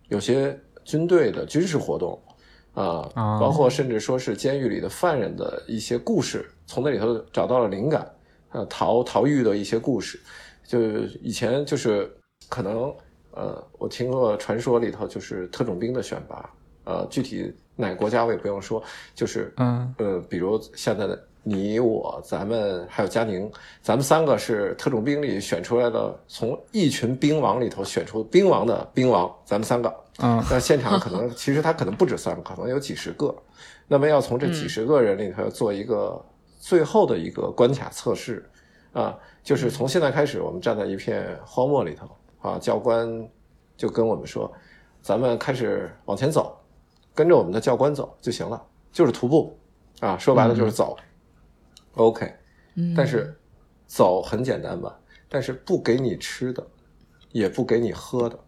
[0.08, 2.20] 有些军队的军事活动
[2.78, 6.48] 啊，包括甚至说是监狱里的犯人的一些故事。
[6.66, 8.08] 从那里头找到了灵感，
[8.50, 10.20] 呃，逃逃狱的一些故事，
[10.66, 10.80] 就
[11.22, 12.10] 以前就是
[12.48, 12.94] 可能，
[13.32, 16.50] 呃，我听过传说里头就是特种兵的选拔，
[16.84, 18.82] 呃，具体哪个国家我也不用说，
[19.14, 33.34] 就是，嗯，呃，比如现在的你我咱们还有佳宁，咱们三个是特种兵里选出来的，从一群兵王里头选出兵王的兵王，咱们三个，嗯，但现场可能 其实他可能不止三个，可能有几十个，
[33.86, 36.22] 那么要从这几十个人里头做一个。
[36.60, 38.44] 最后的一个关卡测试，
[38.92, 43.08] 啊，就是从现在开始，我们站在一片荒漠里头，啊，教官
[43.76, 44.52] 就跟我们说，
[45.00, 46.58] 咱们开始往前走，
[47.14, 48.60] 跟着我们的教官走就行了，
[48.92, 49.56] 就是徒步，
[50.00, 50.96] 啊，说白了就是走
[51.98, 52.34] ，OK，
[52.96, 53.38] 但是
[53.86, 56.66] 走很简单吧，但是不给你吃的，
[57.32, 58.38] 也不给你喝的，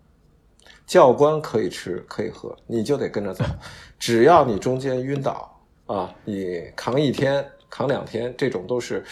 [0.87, 3.45] 教官可以吃可以喝，你就得跟着走，
[3.99, 7.47] 只要你中间晕倒啊，你扛一天。
[7.73, 9.05] 扛两天，这种都是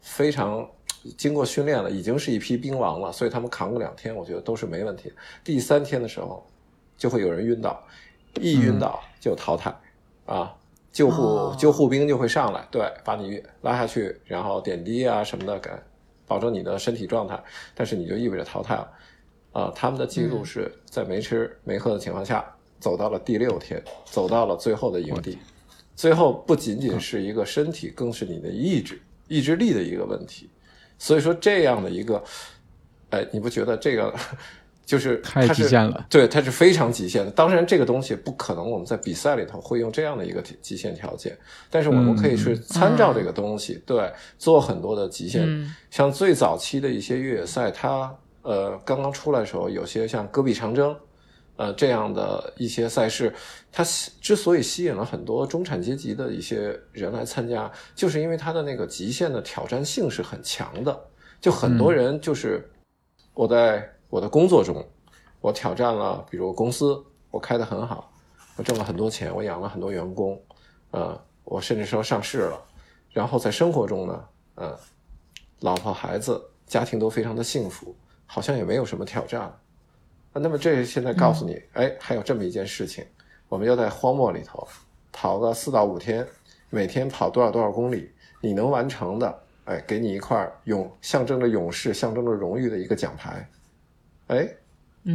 [0.00, 0.64] 非常
[1.16, 5.12] 经过训练了，已经是一批兵王了，所以他们扛个两天，我觉得都是没问题。
[5.42, 6.46] 第三天的时候，
[6.96, 7.82] 就会有人晕倒，
[8.40, 9.76] 一晕倒就淘汰
[10.26, 10.54] 啊，
[10.98, 15.70] 救护救护兵就会上来，对，把你拉下去，然后点滴啊什么的，给
[16.26, 17.40] 保证你的身体状态，
[17.72, 18.90] 但是你就意味着淘汰了
[19.52, 19.72] 啊。
[19.76, 22.44] 他们的记录是在没吃没喝的情况下，
[22.80, 25.38] 走到了第六天，走到了最后的营地。
[25.94, 30.50] 最后不仅仅是一个身体，更是你的意志、意志力的一个问题。
[30.98, 32.20] 所以说，这样的一个，
[33.10, 34.12] 哎，你不觉得这个
[34.88, 36.06] 就是太极限了？
[36.08, 37.30] 对，它是非常极限的。
[37.32, 41.36] 当然，这个东西不可能我们在比赛里头会用这样的一个极限条件，
[41.68, 45.46] 但是我们可以去参照这个东西，对，做很多的极限。
[45.90, 50.96] 像最早期的一些越野赛，它呃刚刚出来的时候，有些像戈壁长征。
[51.56, 53.34] 呃，这样的一些赛事，
[53.72, 53.84] 它
[54.20, 60.96] 之所以吸引了很多中产阶级的一些人来参加，就是因为它的那个极限的挑战性是很强的。
[61.40, 62.64] 就很多人就是
[63.34, 64.84] 我在我的工作中，
[65.40, 68.10] 我挑战了，比如公司我开的很好，
[68.56, 70.40] 我挣了很多钱，我养了很多员工，
[70.90, 72.64] 呃，我甚至说上市了。
[73.10, 74.78] 然后在生活中呢，呃，
[75.60, 77.94] 老婆孩子家庭都非常的幸福，
[78.26, 79.52] 好像也没有什么挑战。
[80.32, 83.04] 那么这现在告诉你，哎，还有这么一件事情，
[83.48, 84.66] 我们要在荒漠里头
[85.12, 86.26] 跑个四到五天，
[86.70, 93.48] 每天跑多少多少公里，你能完成的，哎，给你一块勇，象征着勇士、象征着荣誉的一个奖牌，
[94.28, 94.48] 哎，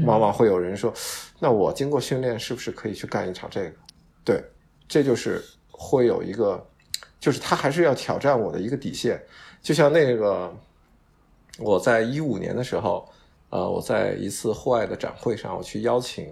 [0.06, 0.94] 往往会有人说，
[1.40, 3.76] 那我经过训练是不是可以去干一场这个？
[4.24, 4.44] 对，
[4.88, 6.64] 这就是会有一个，
[7.20, 9.24] 就是他还是要挑战我的一个底线，
[9.62, 10.54] 就像那个
[11.58, 13.08] 我在一五年的时候。
[13.50, 16.28] 呃，我在一次户外的展会上，我去邀请，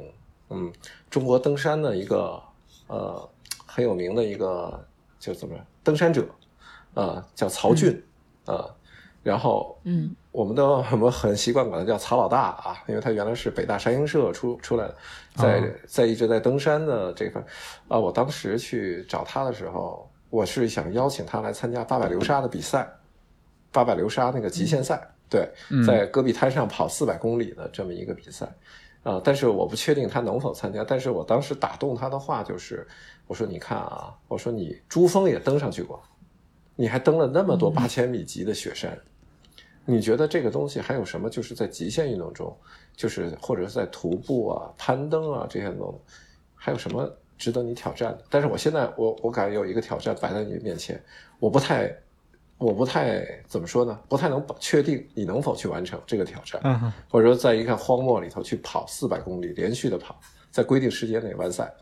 [0.49, 0.73] 嗯，
[1.07, 2.41] 中国登山的一个
[2.87, 3.29] 呃
[3.63, 4.83] 很有名的一个
[5.19, 6.27] 就怎么登山者，
[6.95, 8.03] 呃，叫曹俊，
[8.45, 8.75] 呃，
[9.23, 14.95] 然后，嗯，我们都我们很习惯管他叫曹老大啊，因为他原来是北大山鹰社出出来的，
[15.35, 17.43] 在在一直在登山的这份。
[17.87, 22.91] 啊，我当时去找他的时候，我是想邀请他来参加八百流沙的比赛，
[23.71, 25.47] 八百流沙那个极限赛，对，
[25.85, 28.51] 在戈壁滩上跑四百公里的这么一个比赛，
[29.03, 32.87] 啊，但是我不确定他能否参加，但是我当时打动他的话就是，
[33.27, 36.01] 我说你看啊，我说你珠峰也登上去过，
[36.75, 38.97] 你还登了那么多八千米级的雪山。
[39.85, 41.29] 你觉得这个东西还有什么？
[41.29, 42.55] 就是在极限运动中，
[42.95, 46.13] 就是或者是在徒步啊、攀登啊这些东西，
[46.55, 48.23] 还有什么值得你挑战的？
[48.29, 51.01] 但是我现在，我我感觉有一个挑战摆在你面前，
[51.39, 51.91] 我不太，
[52.59, 53.99] 我不太怎么说呢？
[54.07, 56.61] 不太能确定你能否去完成这个挑战。
[56.63, 60.15] 嗯，或者说在一个荒漠里头去跑四百公里，连续的跑，
[60.51, 61.73] 在规定时间内完赛。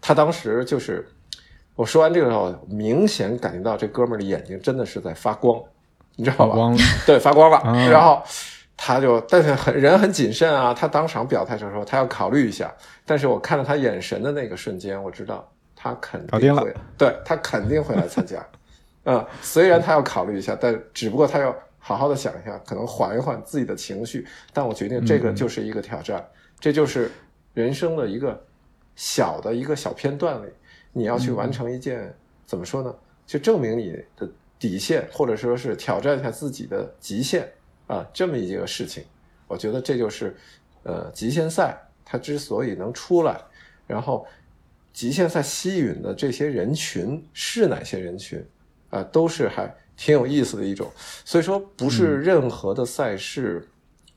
[0.00, 1.06] 他当时就是
[1.76, 5.62] 我说完这个时候，明显感觉到这哥们儿的眼睛真的是在发光。
[6.16, 6.56] 你知道吧？
[7.06, 7.60] 对，发光了。
[7.90, 8.22] 然后
[8.76, 10.72] 他就，但是很人很谨慎啊。
[10.72, 12.72] 他当场表态就说他要考虑一下。
[13.04, 18.44] 但是我看到他眼神的那个瞬间，我知道他肯定会，对他肯定会来参加。
[19.04, 24.26] 嗯，虽然他要考虑一下，但只不过他要好好的想一下，可能缓一缓自己的情绪。
[24.52, 26.24] 但我决定这个就是一个挑战，
[26.58, 27.10] 这就是
[27.52, 28.42] 人生的一个
[28.96, 30.48] 小的一个小片段里，
[30.92, 32.14] 你要去完成一件
[32.46, 32.94] 怎么说呢？
[33.26, 34.28] 就证明你的。
[34.64, 37.46] 底线，或者说是挑战一下自己的极限
[37.86, 39.04] 啊，这么一个事情，
[39.46, 40.34] 我觉得这就是
[40.84, 43.38] 呃极限赛它之所以能出来，
[43.86, 44.26] 然后
[44.94, 48.42] 极限赛吸引的这些人群是哪些人群
[48.88, 50.90] 啊，都是还挺有意思的一种。
[51.26, 53.68] 所以说，不是任何的赛事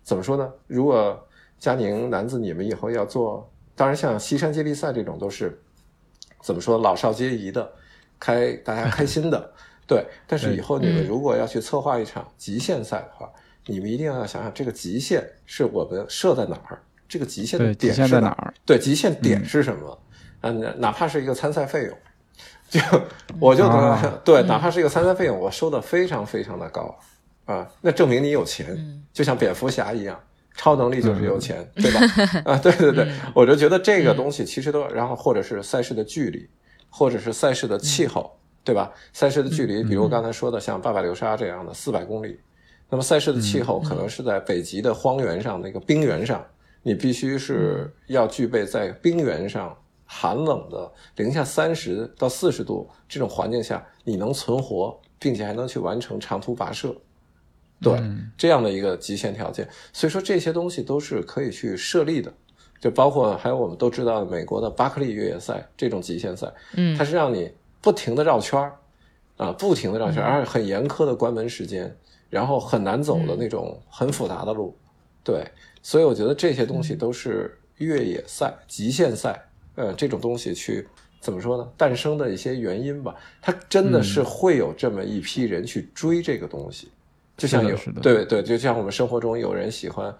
[0.02, 0.50] 怎么说呢？
[0.66, 1.28] 如果
[1.60, 5.60] 佳宁男子你们以后要做，当然像西山接力赛这种都是
[6.42, 7.70] 怎么说老少皆宜的，
[8.18, 9.54] 开大家开心的。
[9.88, 13.32] 对，但是以后你们如果要去策划一场极限赛的话，
[13.66, 18.54] 你们一定要想想这个极限是我们设在哪儿，这个极限的点是哪儿？
[18.66, 20.00] 对，极限点是什么？
[20.42, 21.98] 嗯，哪怕是一个参赛费用，
[22.70, 22.80] 就
[23.40, 23.64] 我就
[24.26, 26.94] 对，哪怕是一个参赛费用，我收的非常非常的高
[27.46, 28.78] 啊，那证明你有钱，
[29.14, 30.20] 就像蝙蝠侠一样，
[30.56, 32.02] 超能力就是有钱，对吧？
[32.52, 36.48] 啊，对对对，我就觉得这个东西其实都，然后或者是赛事的距离，
[36.90, 38.38] 或者是赛事的气候。
[38.68, 38.92] 对吧？
[39.14, 42.38] 赛事的距离，比如刚才说的像八百流沙这样的四百公里，
[42.90, 46.46] 那么赛事的气候可能是在北极的荒原上那个冰原上，
[46.84, 49.74] 你必须是要具备在冰原上
[50.06, 56.94] 寒冷的零下三十到四十度这种环境下，你能存活，并且还能去完成长途跋涉，
[57.82, 57.98] 对
[58.38, 59.66] 这样的一个极限条件。
[59.94, 62.34] 所以说这些东西都是可以去设立的，
[62.82, 67.50] 就包括还有我们都知道的美国的巴克利越野赛这种极限赛，嗯，它是让你。
[67.82, 68.76] 不停的绕圈儿，
[69.38, 71.96] 啊，不停的绕圈儿，而且很严苛的关门时间，
[72.30, 74.76] 然后很难走的那种很复杂的路，
[75.24, 75.50] 对，
[75.82, 79.40] 所以我觉得这些东西都是越野赛、极限赛，
[79.76, 80.88] 呃，这种东西去
[81.22, 81.72] 怎么说呢？
[81.78, 86.92] 诞生的一些原因吧，它真的是会有这么一批人去追这个东西，
[87.38, 90.14] 就像有对对，就像我们生活中有人喜欢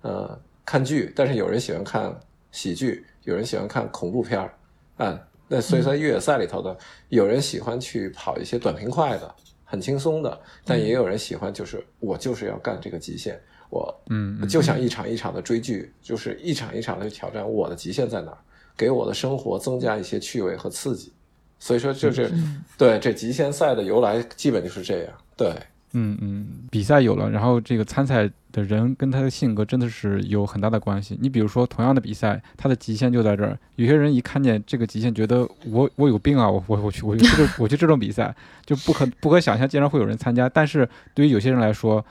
[0.00, 2.18] 呃看剧，但是有人喜欢看
[2.50, 4.54] 喜剧，有人喜欢看恐怖片儿，
[4.96, 5.20] 啊。
[5.54, 6.74] 那所以说越野赛里头的，
[7.10, 9.34] 有人喜欢去跑一些短平快的，
[9.64, 13.38] 很轻松的，但也有人喜欢，就是我就是要干这个极限，
[13.68, 18.38] 我嗯就想一场一场的追剧，就是一场一场的去挑战我的极限在哪儿，
[18.76, 21.12] 给我的生活增加一些趣味和刺激。
[21.58, 22.32] 所以说，就是
[22.78, 25.12] 对这极限赛的由来，基本就是这样。
[25.36, 25.54] 对。
[25.94, 31.18] 嗯嗯，比赛有了，然后这个参赛的人跟他的性格真的是有很大的关系。
[31.20, 33.58] 你比如说，同样的比赛，他的极限就在这儿。
[33.76, 36.50] 有些人一看见这个极限，觉得我我有病啊！
[36.50, 40.48] 我我我去我去这我去这种比赛就不可不可想象，竟然会有人参加。
[40.48, 42.02] 但是对于有些人来说，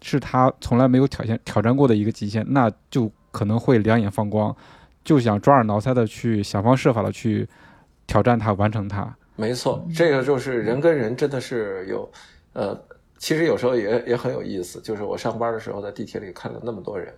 [0.00, 4.54] 是他从来没有挑战挑战过的一个极限，那就可能会两眼放光，
[5.04, 7.46] 就想抓耳挠腮的去想方设法的去
[8.06, 9.14] 挑战它，完成它。
[9.36, 12.10] 没错，这个就是人跟人真的是有
[12.54, 12.74] 呃。
[13.18, 17.12] 其实有时候也也很有意思，就是我上班的时候在地铁里看了那么多人，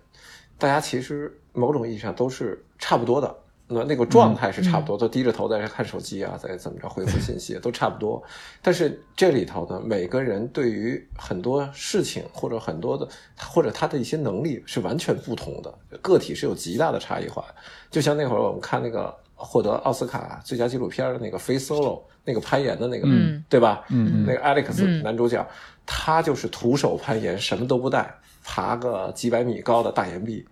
[0.57, 3.35] 大家其实某种意义上都是差不多的，
[3.67, 8.21] 那那个状态是差不多，都低着头在看手机啊，在怎么着回复信息都差不多。
[8.61, 17.45] 但是这里头呢，每个人对于很多事情或者很多的或者他的一些能力是完全不同的，个体是有极大的差异化。
[17.91, 23.07] 就像那会儿我们看那个获得奥斯卡最佳纪录片的那个《Free Solo》，那个攀岩的那个，
[23.47, 23.83] 对吧？
[23.89, 25.45] 嗯，那个 Alex 男主角。
[25.91, 28.13] 他就是徒手攀岩，什么都不带，
[28.43, 30.47] 爬个几百米高的大岩壁。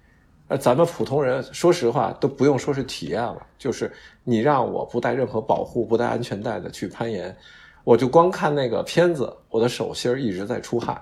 [0.48, 3.92] 而咱们普通人，说实话都不用说是体验了，就是
[4.24, 7.38] 你让我不带任何保护、不带安全带的去攀岩，
[7.84, 11.00] 我就光看那个片子，我的手心儿一直在出汗。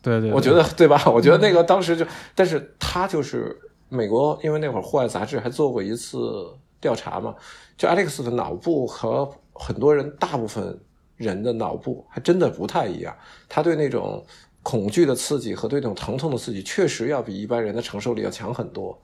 [0.00, 1.02] 对对，我觉得对吧？
[1.06, 3.54] 我觉得那个当时就，但是他就是
[3.90, 6.46] 美国，因为那会儿户外杂志还做过一次
[6.80, 7.34] 调查嘛，
[7.76, 10.78] 就 Alex 的脑部和很多人大部分
[11.16, 13.16] 人的脑部还真的不太一样，
[13.48, 14.24] 他对那种
[14.62, 18.96] 恐惧的刺激和对那种疼痛的刺激，确实要比一般人的承受力要强很多，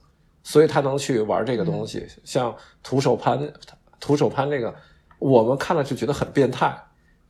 [0.42, 3.52] 所以他能去玩这个东西，像徒手攀，
[3.98, 4.74] 徒手攀这个，
[5.18, 6.76] 我们看了就觉得很变态。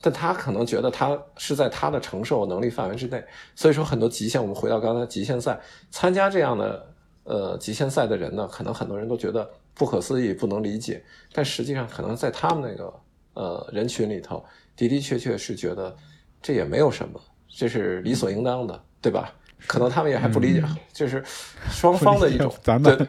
[0.05, 3.25] 但他可能觉得他是在他的承受能力范围之内，
[3.55, 5.61] 所以说很多极限，我们回到刚才极限赛
[5.93, 12.93] 参加这样的呃极限赛的人呢，可能很多人都觉得不可思议、不能理解，但实际上可能在他们那个
[13.35, 14.45] 呃人群里头
[14.77, 15.97] 的的确确是觉得
[16.41, 19.33] 这也没有什么，这是理所应当的，对吧？
[19.69, 21.23] 可能他们也还不理解， 就是
[21.71, 22.53] 双方的一种，
[22.83, 23.09] 对，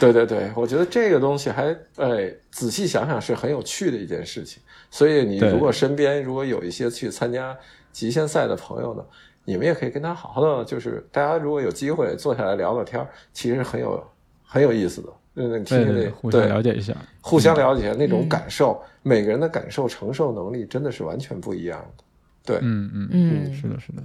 [0.00, 4.62] 对对对，我觉得这个东西还哎，仔细想想是很有趣的一件事情。
[4.90, 7.54] 所以你如果身边如果有一些去参加
[7.92, 9.04] 极限赛的朋友呢，
[9.44, 14.02] 你们也可以跟他好好的，就是大家如果有机会坐下来聊聊天，其实很有
[14.46, 22.04] 很有意思的，嗯，听听那互相了解一下，互相了解那种感受，每个人的感受承受能力真的是完全不一样的，
[22.44, 24.02] 对，嗯嗯嗯，是的，是的。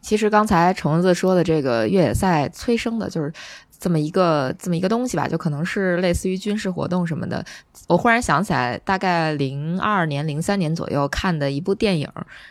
[0.00, 3.32] 其实刚才虫子说的这个越野赛催生的，就是
[3.78, 7.44] 这么一个这么一个东西吧，就可能是类似于军事活动什么的。
[7.86, 12.08] 我忽然想起来，大概零二年、零三年左右看的一部电影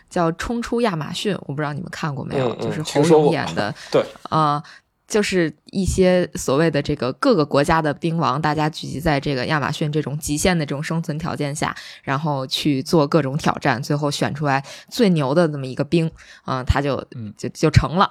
[0.10, 3.76] 叫《冲出亚马逊》，我不知道你们看过没有，就是侯勇演的。
[3.92, 4.64] 对啊。
[5.12, 16.10] 就是一些所谓的这个各个国家的兵王，大家聚集在这个亚马逊这种极限的这种生存条件下，然后去做各种挑战，最后选出来最牛的这么一个兵，
[16.46, 17.06] 啊，他就
[17.38, 18.10] 就就成了。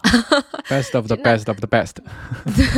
[0.68, 1.94] Best of the best of the best。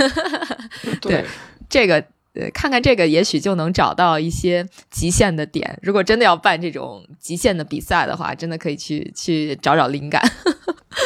[1.03, 1.25] 对，
[1.69, 1.97] 这个
[2.35, 5.77] 呃，看看这个，也许就能找到一些极限的点。
[5.83, 10.23] 如果真的要办这种极限的比赛的话，真的可以去去找找灵感。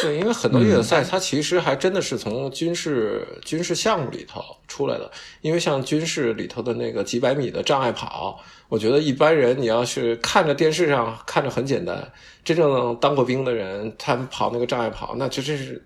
[0.01, 5.09] 对，因为很多越野赛，它其实还真的是从军事军事项目里头出来的。
[5.41, 12.11] 因为像军事里头的那个几百米的障碍跑，我觉得一般人你要是看着电视上看着很简单，
[12.43, 15.81] 真正当过兵的人，他们跑那个障碍跑，那这真是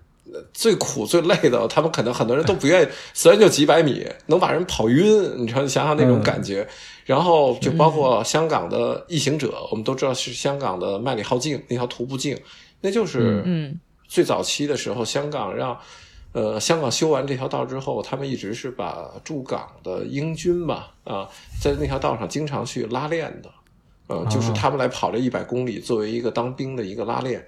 [0.54, 1.68] 最苦最累的。
[1.68, 6.68] 他们可能很多人都不愿意，虽然就几百米，能把人跑晕，你想想想那种感觉。
[7.06, 12.38] 然后就包括香港的异行者，我们都知道是香港的麦理浩径那条徒步径，
[12.82, 13.80] 那就是嗯。
[14.12, 15.80] 最早期的时候，香港让，
[16.34, 21.30] 呃，香港修完这条道之后，他们一直是把驻港的英军吧，啊，
[21.62, 23.50] 在那条道上经常去拉练的，
[24.08, 27.48] 呃，就是他们来跑这一百公里，作为一个当兵的一个拉练，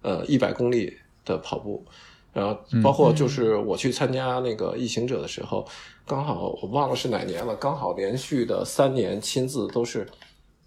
[0.00, 0.96] 呃，一百公里
[1.26, 1.84] 的跑步，
[2.32, 5.68] 然后包括就是我去参加那个异行者的时候，
[6.06, 10.08] 刚好我忘了是哪年了，刚好连续的三年亲自都是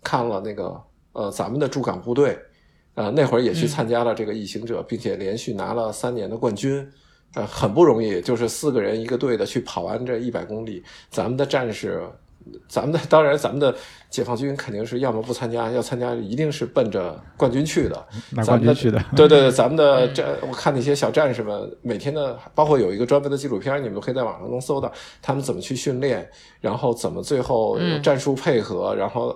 [0.04, 0.80] 看了那个
[1.14, 2.38] 呃咱们的驻港部队。
[2.94, 6.86] 呃，那会儿也去参加了这个异行者，并且连续拿了三年的冠军，
[7.36, 10.84] 呃，很不容易，就是四个人一个队的去跑完这一百公里。
[11.10, 12.04] 咱们的战士，
[12.68, 13.74] 咱们的当然，咱们的
[14.10, 18.08] 解放军肯定是要么不参加，要参加一定是奔着冠军去的。
[18.32, 19.02] 拿冠军去的。
[19.16, 26.30] 对对对， 咱们的战，我看那些小战士们每天的，包括有一个专门的纪录片，你们都可以在网上能搜到，他们怎么去训练，
[26.60, 29.34] 然后怎么最后战术配合，然后。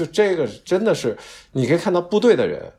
[0.00, 1.14] 就这个真的是，
[1.52, 2.72] 你可以看到部队的人，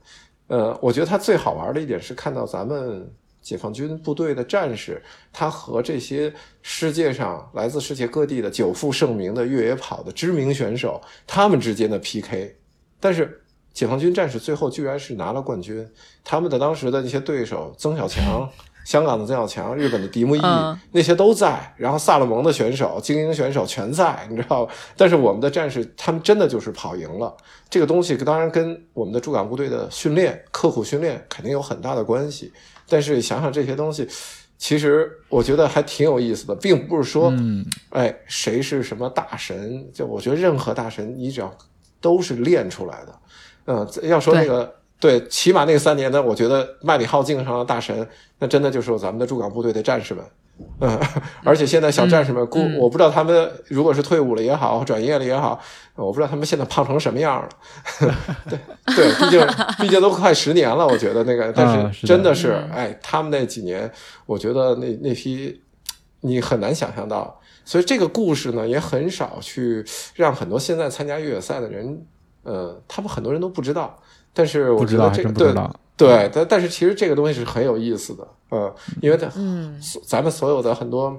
[0.48, 3.08] 呃，我觉得他最好玩的一点是看到咱们
[3.44, 5.00] 解放军部队的战士，
[5.32, 12.58] 他和这些世界上来自世界各地的久负盛名的越野跑的知名选手，他们之间的 PK。
[13.00, 15.88] 但是解放军战士最后居然是拿了冠军，
[16.24, 18.50] 他们的当时的那些对手曾小强。
[18.92, 20.42] 香港的曾小强、日本的迪木易
[20.92, 24.68] 那些都在，然后萨勒蒙的选手、精英选手全在，你知道
[24.98, 27.34] 但是我们的战士他们真的就是跑赢了。
[27.70, 32.52] 这个东西当然跟我们的驻港部队的训练、刻苦训练肯定有很大的关系。
[32.86, 34.06] 但是想想这些东西，
[34.58, 37.34] 其实我觉得还挺有意思的，并不是说，
[37.92, 39.88] 哎，谁是什么大神？
[39.94, 41.50] 就我觉得任何大神，你只要
[42.02, 43.20] 都是练出来的。
[43.68, 44.81] 嗯，要说那个。
[45.02, 50.24] 对，起码那三年呢，我觉得麦里浩径上的大神，那真的就是咱们的驻港部队的战士们，
[50.80, 51.00] 嗯，
[51.44, 55.60] 而且现在小战士们，估我不知道他们如果是退伍了也好，转业了也好，
[55.96, 57.50] 我不知道他们现在胖成什么样了。
[58.46, 58.60] 对
[58.96, 59.48] 对，毕竟
[59.82, 63.92] 毕竟都快十年了，我觉得那个，但是真的是，哎，他们那几年，
[64.28, 65.60] 我觉得那那批
[66.20, 69.84] 你很难想象到，所以这个故事呢，也很少去
[70.14, 72.06] 让很多现在参加越野赛的人，
[72.44, 73.98] 呃，他们很多人都不知道。
[74.34, 75.54] 但是我觉得这个对
[75.98, 81.16] 对，但但是其实这个东西是很有意思的，呃，因为它，嗯，咱们所有的很多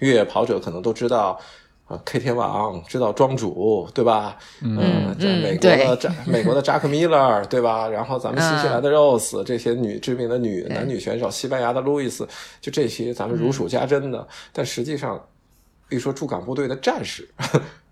[0.00, 1.40] 越野跑者可能都知道，
[1.86, 4.36] 啊，K 天王知道庄主对吧？
[4.60, 7.88] 嗯，这美国的扎美国的扎克米勒对吧？
[7.88, 12.28] 然后咱们新西兰的 Rose 这些女知名的女男女选手，西班牙的路易斯，
[12.60, 14.26] 就这些咱们如数家珍的。
[14.52, 15.18] 但实际上，
[15.88, 17.26] 比如说驻港部队的战士，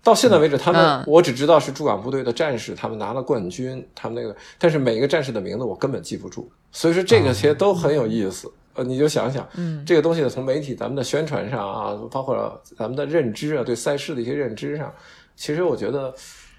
[0.07, 6.49] 到现在为止，他们我只知道是驻港部队的战士，他们拿了冠军，他们那个，但是每一个战士的名字我根本记不住。
[6.71, 8.49] 所以说这个其实都很有意思。
[8.73, 14.93] 呃，你就想想，嗯，这个东西从媒体、咱们的宣传上啊，包括咱们的认知啊，对赛事的一些认知上，
[15.35, 16.13] 其实我觉得，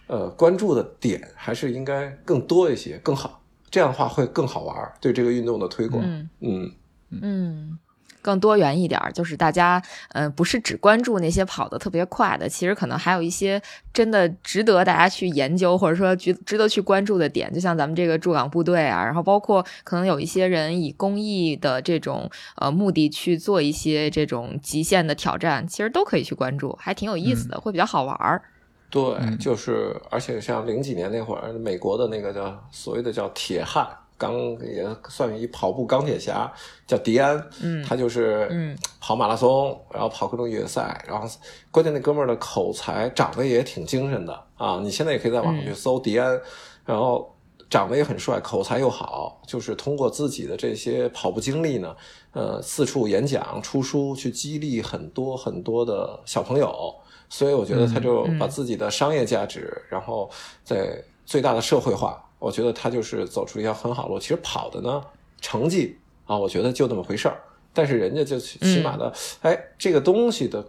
[0.09, 3.41] 呃，关注的点还是应该更多一些，更好，
[3.71, 6.05] 这样的话会更好玩，对这个运动的推广，
[6.41, 6.71] 嗯
[7.11, 7.79] 嗯。
[8.23, 13.61] 更多元一点，就是大家，嗯，不是只关注那些跑得特别快的，其实可能还有一些
[13.93, 28.43] 真的值得大家去研究，或者说值值得去关注的点，就像咱们这个驻港部队啊，然后包括可能有一些人以公益的这种呃目的去做一些这种极限的挑战，其实都可以去关注，还挺有意思的，会比较好玩儿。
[28.91, 33.87] 对，就是而且像零几年那会儿，美国的那个叫所谓的叫铁汉。
[34.19, 36.53] 钢也算一跑步钢铁侠，
[36.87, 41.27] 叫迪安，嗯，他就是嗯跑马拉松，然后跑各种越野赛，然后
[41.71, 44.81] 关键那哥们儿的口才长得也挺精神的啊！
[44.83, 46.39] 你现在也可以在网上去搜迪安，
[46.85, 47.33] 然后
[47.71, 51.95] 长得也很帅，口才又好，就是通过自己的这些跑步经历呢，
[52.33, 56.93] 呃，四处演讲、出书，去激励很多很多的小朋友，
[57.29, 60.29] 所以我觉得他就把自己的商业价值，然后
[60.65, 62.25] 在最大的社会化。
[62.39, 64.19] 我觉得他就是走出一条很好路。
[64.19, 65.03] 其实跑的呢，
[65.41, 67.41] 成绩啊，我觉得就那么回事儿。
[67.75, 69.13] 但是人家就起码的，
[69.43, 70.65] 哎，这个东西的，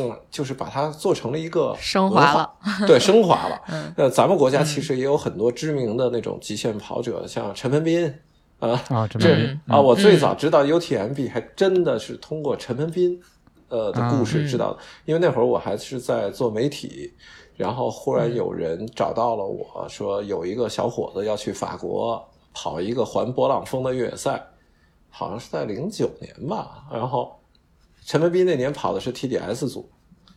[0.00, 2.50] 嗯，就是把它做成了一个升华了，
[2.86, 3.60] 对，升华了。
[3.98, 8.14] 那咱们国家其实也有很多知名的那种极限跑者，像陈文斌
[8.60, 13.20] 啊啊，陈文斌啊，我最早知道 UTMB 还真的是通过陈文斌
[13.68, 17.12] 呃的故事知道的，因为那会儿我还是在做媒体。
[17.56, 24.44] 然后忽然有人找到了我说，有一个小伙子要去法国跑一个环勃朗峰的越野赛，
[25.08, 26.84] 好像是在零九年吧。
[26.92, 27.32] 然后
[28.04, 29.88] 陈文斌那年跑的是 TDS 组，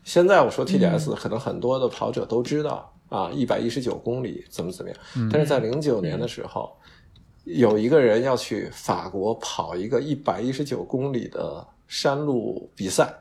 [0.03, 4.99] 现在我说 TDS 可能很多的跑者都知道啊，一百一十九公里怎么怎么样。
[5.31, 6.71] 但是在零九年的时候，
[7.45, 13.11] 有一个人要去法国跑一个一百一十九公里的山路比赛。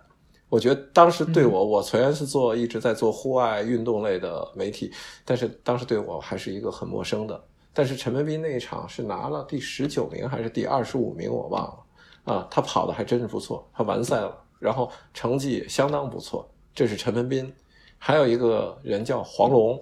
[0.49, 4.93] 我觉得当时对我，我虽然是做一直在做户外运动类的媒体，
[5.25, 7.45] 但是当时对我还是一个很陌生的。
[7.75, 12.49] 但是陈文斌那一场是拿了第十九名还是第二十五名，我忘了啊。
[12.51, 16.49] 他跑的还真是不错，他完赛了，然后成绩也相当不错。
[16.75, 17.53] 这是陈文斌，
[17.99, 19.79] 还有一个人叫黄龙，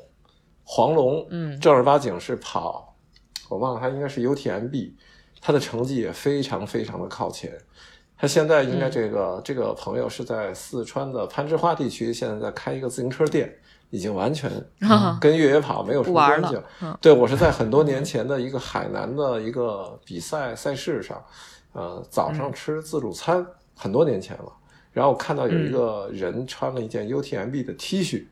[0.64, 2.96] 黄龙，嗯，正儿八经是跑，
[3.48, 4.92] 我忘了他应该是 UTMB，
[5.40, 7.52] 他的成绩也非常非常的靠前。
[8.24, 13.54] 他现在应该这个这个朋友是在四川的攀枝花地区，现在在开一个自行车店，
[13.90, 14.50] 已经完全
[15.20, 16.98] 跟越野跑没有什么关系了。
[17.02, 21.22] 对我是在很多年前的一个海南的一个比赛赛事上，
[21.74, 23.46] 呃，早上吃自助餐，
[23.76, 24.50] 很多年前了。
[24.90, 28.24] 然后我看到有一个人穿了一件 UTMB 的 T 恤，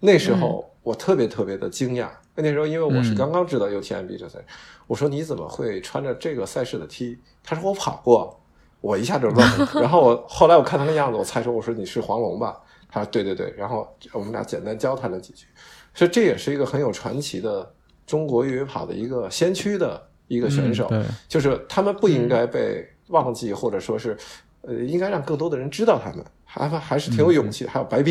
[0.00, 2.08] 那时候我特别特别的惊讶。
[2.34, 4.38] 那时候因为我是刚刚知道 UTMB 这赛，
[4.86, 7.18] 我说你怎么会穿着这个赛事的 T？
[7.44, 8.38] 他说我跑过。
[8.82, 12.60] 我一下就愣了，然后我后来我看他那样子，我猜说我说你是黄龙吧？
[12.90, 15.46] 他说对对对，然后我们俩简单交谈了几句，
[15.94, 17.72] 所以这也是一个很有传奇的
[18.06, 20.90] 中国越野跑的一个先驱的一个选手，
[21.26, 24.14] 就是他们不应该被忘记，或者说是
[24.60, 27.66] 呃，应该让更多的人知道他们，还还是挺有勇气。
[27.66, 28.02] 还有白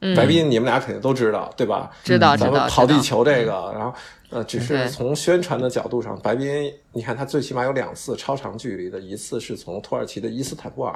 [0.00, 1.90] 斌，白冰你们俩肯定都知道对吧？
[2.04, 2.50] 知道知道。
[2.50, 3.94] 咱们跑地球这个，然后。
[4.30, 10.94] 呃，只是从宣传的角度上，白冰，你看他最起码有两次超长距离的，一次是从土耳其的伊斯坦布尔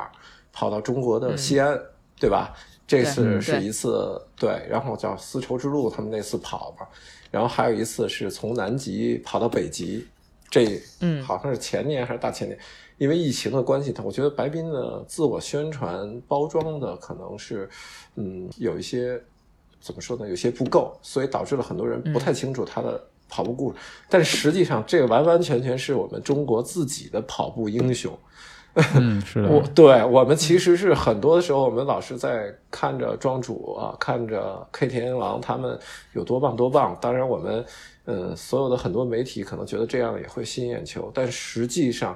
[0.53, 1.81] 跑到中国的西安，
[2.21, 2.55] 对吧？
[2.87, 6.87] 这次是一次对，然后叫丝绸之路，他们那次跑吧，
[7.31, 10.07] 然后还有一次是从南极跑到北极，
[10.51, 12.59] 这嗯，好像是前年还是大前年，
[13.03, 17.69] 因为疫情的关系，他我觉得白冰的自我宣传包装的可能是
[18.15, 19.21] 嗯有一些
[19.81, 23.03] 怎么说呢，有些不够，所以导致了很多人不太清楚他的。
[23.35, 23.79] 跑步故事，
[24.11, 28.13] 但实际上这个完完全全是我们中国自己的跑步英雄。
[28.95, 29.49] 嗯， 是的。
[29.49, 35.79] 我对我们其实是很多的时候，我们老是在看着庄主啊，看着 K 田王他们
[36.13, 36.95] 有多棒多棒。
[37.01, 37.65] 当然，我们
[38.05, 42.15] 嗯，所有的很多媒体可能觉得这样也会吸引眼球，但实际上，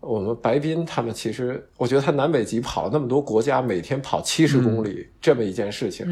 [0.00, 6.06] 我们白斌他们其实，我觉得他南北极跑了那么多国家，每天跑七十公里这么一件事情。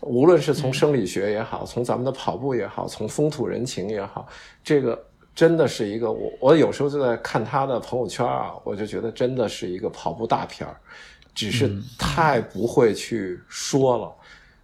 [0.00, 4.26] 无论是从生理学也好，从咱们的跑步也好，从风土人情也好，
[4.62, 5.02] 这个
[5.34, 10.76] 真的是一个我我有时候就在看他的朋友圈啊，我就觉得真的是一个跑步大片儿。
[11.34, 11.68] 只是
[11.98, 14.12] 太不会去说了。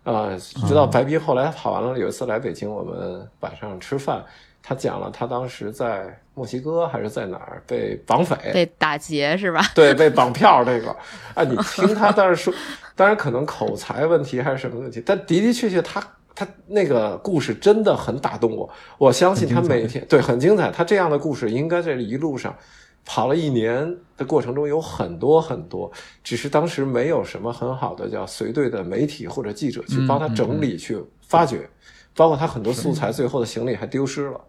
[0.04, 4.24] 啊，直到白斌后来跑完了，有一次来北京，我们晚上吃饭，
[4.62, 9.60] 他讲了他当时在墨西哥还是在哪儿被绑匪被打劫是吧？
[9.74, 10.94] 对，被绑票这个。
[11.34, 12.54] 啊，你听他当时说，
[12.96, 16.02] 当然可能口才问题还是什么问题，但的的确确他。
[16.32, 20.70] 他那个故事真的很打动我，我相信他每天对很精彩。
[20.70, 22.56] 他这样的故事应该在一路上
[23.04, 25.90] 跑了一年的过程中有很多很多，
[26.24, 30.96] 只是当时没有什么很好的叫随队的媒体或者记者去帮他整理去
[31.26, 31.68] 发掘，
[32.16, 34.40] 包括他很多素材最后的行李还丢失了。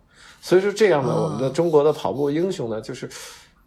[0.41, 3.09] 所以说这样的我们的中国的跑步英雄呢，就是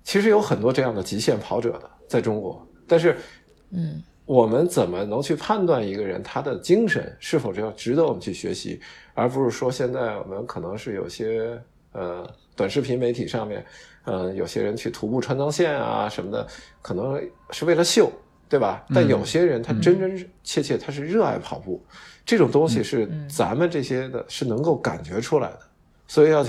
[0.02, 3.16] 其实有很多这样的极限跑者的在中国，但是
[3.70, 4.02] 嗯。
[4.26, 8.80] 我们怎么能去判断一个人他的精神是否要值得我们去学习，
[9.12, 11.60] 而不是说现在我们可能是有些
[11.92, 13.62] 呃短视频媒体上面，
[14.04, 16.46] 呃有些人去徒步川藏线啊什么的，
[16.80, 17.20] 可能
[17.50, 18.10] 是为了秀，
[18.48, 18.82] 对吧？
[18.94, 21.84] 但有些人他真真切切他是热爱跑步，
[22.24, 25.60] 这种东西是咱们这些的是能够感觉出来的。
[26.06, 26.44] 所以要，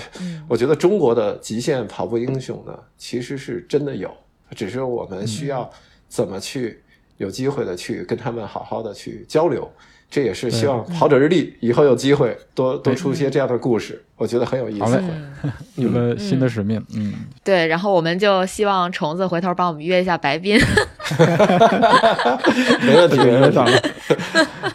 [0.47, 4.11] 我觉得中国的极限跑步英雄呢，其实是真的有，
[4.55, 5.69] 只是我们需要
[6.07, 6.81] 怎么去。
[7.17, 9.71] 有机会的去跟他们好好的去交流，
[10.09, 15.01] 这也是希望跑者日历以后有机会多多出一些这样的故事，我觉得很有意思。
[15.75, 20.59] 有了新的使命，嗯，对，然后我们就希望虫子回头帮我们约一下白冰，
[22.83, 23.57] 没问题，没问题。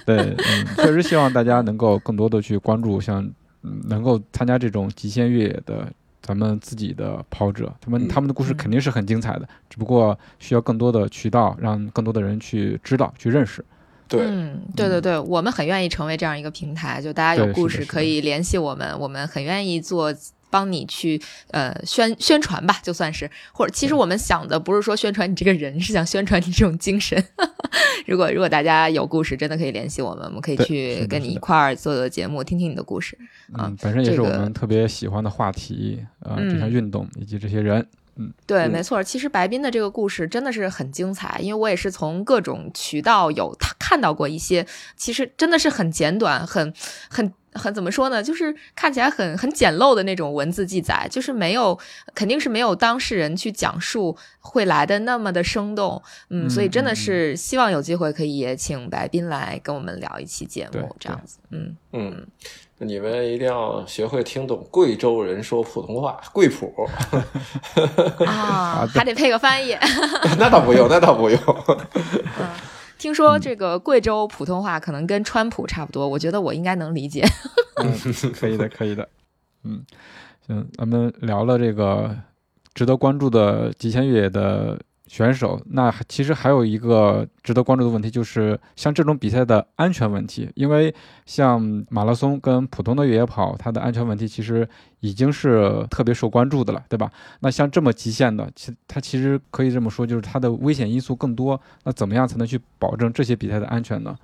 [0.06, 0.36] 对，嗯，
[0.76, 3.30] 确实希望大家能够更多的去关注，像
[3.62, 5.92] 能够参加这种极限越野的。
[6.22, 13.64] 咱们自己的跑者，他们他们的故事肯定是很精彩的，只不过需要更多的渠道，让更多的人去知道、去认识。
[14.06, 20.14] 对，嗯，对对对，我们很愿意成为这样一个平台，就大家有故事可以联系我们，我们很愿意做。
[20.50, 21.20] 帮你去
[21.52, 27.22] 呃宣宣传吧，就算是，或者其实我们想的不是说宣传你这个人，是想宣传你这种精神。
[28.06, 33.16] 如果如果大家有故事，真的可以联系我们，我们可以去跟你一块儿做做节目，听听你的故事。
[33.56, 37.86] 嗯，本身也是我们特别喜欢的话题啊，这项运动以及这些人。
[38.16, 39.00] 嗯，对，没错。
[39.02, 46.74] 其实白冰的这个故事真的是很精彩，因为我也是从各种渠道有他看到过一些，其实真的是很简短，很
[47.08, 47.32] 很。
[47.54, 48.22] 很怎么说呢？
[48.22, 51.78] 就是看起来很很简陋的那种文字记载，就是没有，
[52.14, 56.02] 肯定是没有当事人去讲述会来的那么的生动。
[56.28, 61.38] 嗯，所以真的是希望有机会可以也请白斌来跟我们聊一期节目，这样子。
[61.50, 62.26] 嗯嗯，
[62.78, 66.72] 你们一定要学会听懂贵州人说普通话，贵普
[68.24, 69.76] 啊，还得配个翻译。
[70.38, 71.38] 那倒不用，那倒不用。
[73.00, 77.24] 听说这个贵州普通话可能跟川普差不多，我觉得我应该能理解。
[77.76, 77.90] 嗯，
[78.38, 79.08] 可以的，可以的。
[79.64, 79.82] 嗯，
[80.46, 82.14] 行，咱们聊了这个
[82.74, 84.78] 值得关注的极限越野的。
[85.10, 90.48] 选手，那其实还有一个值得关注的问题，就是像这种比赛的安全问题。
[90.54, 90.94] 因为
[91.26, 94.66] 像马拉松跟普通的越野跑，它的安全问题其实
[95.00, 97.10] 已经是特别受关注的了，对吧？
[97.40, 101.60] 那像这么极限的，其它其实可以这么说，就是它的危险因素更多。
[101.82, 104.16] 那怎么样才能去保证这些比赛的安全呢？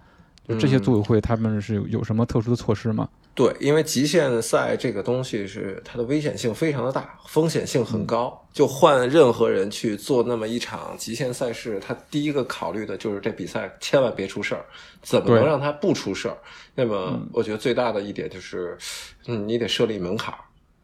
[0.46, 3.08] 就这些组委会他们是有有什么特殊的措施吗？
[3.36, 8.48] 对，因为极限赛这个东西是它的危险性非常的大，风险性很高。
[8.50, 14.64] 就换任何人去做那么一场极限赛事，他第一个考虑的就是这比赛千万别出事儿，
[15.02, 16.38] 怎么能让它不出事儿？
[16.74, 18.78] 那么我觉得最大的一点就是，
[19.26, 20.40] 嗯，你得设立门槛儿，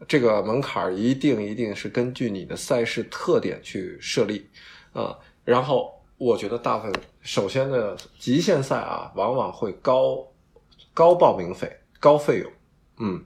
[0.07, 4.47] 这个门槛儿一定一定是根据你的赛事特点去设立
[4.91, 5.17] 啊。
[5.43, 6.93] 然后我觉得大部分
[7.23, 10.23] 首先呢，极限赛啊，往往会高
[10.93, 11.75] 高报名费。
[12.03, 12.51] 高费用，
[12.97, 13.23] 嗯，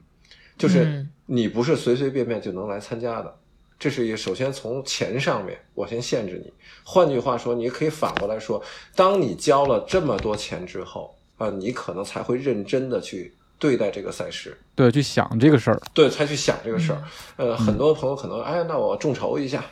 [0.56, 3.36] 就是你不是随随便便就能来参加的，
[3.80, 6.54] 这是一首先从钱上面我先限制你。
[6.84, 8.62] 换句话说，你可以反过来说，
[8.96, 17.02] 当你交了这么多钱之后，啊，你可能才会认真的去对待这个赛事，对，去想这个事儿，对，才去想这个事儿。
[17.38, 19.66] 呃，很多朋友可能，哎，那我众筹一下，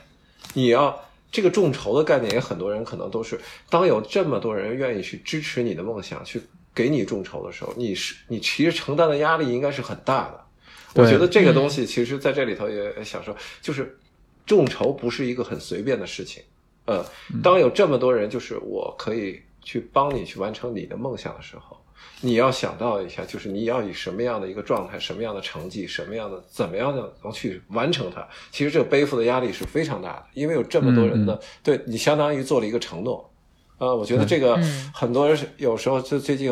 [0.56, 1.00] 你要
[1.32, 3.40] 这个众筹的概念，也很多人可能都是，
[3.70, 6.42] 当有这么多人愿意去支持你的梦想，去。
[6.76, 11.02] 给你众筹的时候，你是你其实承担的压力应该是很大的。
[11.02, 13.98] 我觉得这个东西其实在这里头也想说，就是
[14.46, 16.44] 众筹不是一个很随便的事情。
[16.86, 17.04] 呃，
[17.42, 21.76] 当有这么多人就是我可以去帮你去完成你的梦想的时候，
[22.22, 28.26] 你要想到一下，就是你要以什么样的一个状态、什么样的成绩、什么样的怎么样的能去完成它。
[28.52, 33.30] 其实这个背负的压力是非常大的，因为有这么多人呢对你相当于做了一个承诺。
[33.78, 34.58] 呃，我觉得这个
[34.94, 36.52] 很多人有时候就最近，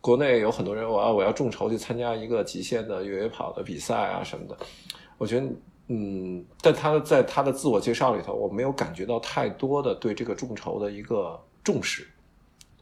[0.00, 4.56] 国内有很多人我要我要众筹去参加一个极限的越野跑的比赛啊什么的。
[5.18, 5.46] 我觉得，
[5.88, 12.08] 嗯，但他在他的自我介绍里头，我没有感觉到太多的对这个众筹的一个重视，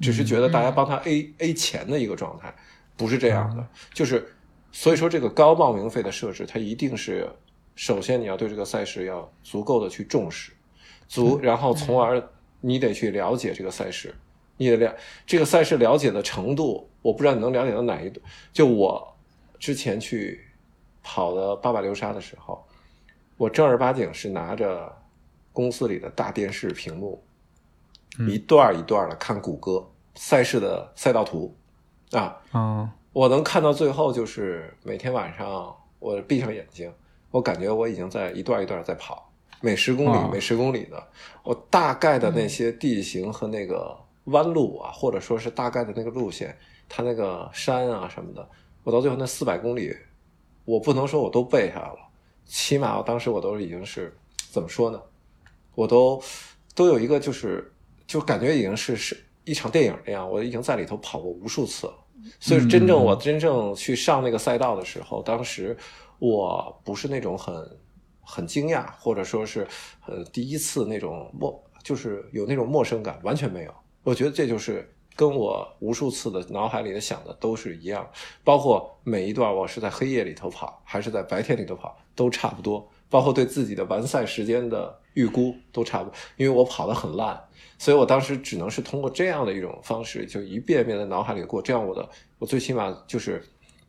[0.01, 2.55] 只是觉得大家帮他 A A 钱的一个状态，
[2.97, 3.67] 不是这样的。
[3.95, 4.35] 就是
[4.71, 7.27] 所以说，这个高报名费的设置，它一定是
[7.75, 10.53] 首先你要对这个赛事要足够的去重视，
[11.09, 12.23] 足，然后从而
[12.67, 14.13] 你得去了解这个赛事，
[14.57, 18.21] 你的了这个赛事了解的程度，我不知道你能了解到哪一度。
[18.53, 19.17] 就我
[19.59, 20.45] 之前去
[21.03, 22.67] 跑的八百流沙的时候，
[23.37, 24.93] 我正儿八经是拿着
[25.53, 27.23] 公司里的大电视屏幕。
[28.31, 31.55] 一段一段的看谷歌赛事的赛道图，
[32.13, 36.91] 啊，嗯，我能看到最后，就是每天晚上我闭上眼睛，
[37.31, 39.26] 我感觉我已经在一段一段在跑，
[39.61, 41.03] 每十公里每十公里的，
[41.43, 46.57] 我大概的那些地形和那个弯路啊，或者说是大概的那个路线，
[46.89, 48.49] 它那个山啊什么的，
[48.85, 49.97] 我到最后那四百公里，
[50.65, 51.99] 我不能说我都背下来了，
[52.45, 54.17] 起码我当时我都已经是
[54.51, 55.01] 怎么说呢，
[55.75, 56.23] 我都
[56.75, 57.73] 都有一个就是。
[58.09, 61.95] 就感觉已经是是一场电影那样，我已经在里头跑过无数次了。
[62.39, 65.77] 所以真正我真正去上那个赛道的时候，当时
[66.21, 67.53] 我不是那种很
[68.27, 69.67] 很惊讶，或者说是
[70.07, 73.73] 呃第一次那种陌，就是有那种陌生感，完全没有。
[74.03, 78.07] 我觉得这就是跟我无数次的脑海里的想的都是一样，
[78.43, 82.87] 包括每一段我是在黑夜里头跑，还是在白天里头跑，都差不多。
[83.09, 87.41] 包括对自己的完赛时间的预估都差不多，因为我跑得很烂。
[87.79, 91.63] 所以我当时只能是通过这样的一种方式，就一遍遍在脑海里过。
[91.63, 92.09] 这样我的，
[92.39, 93.41] 我最起码就是，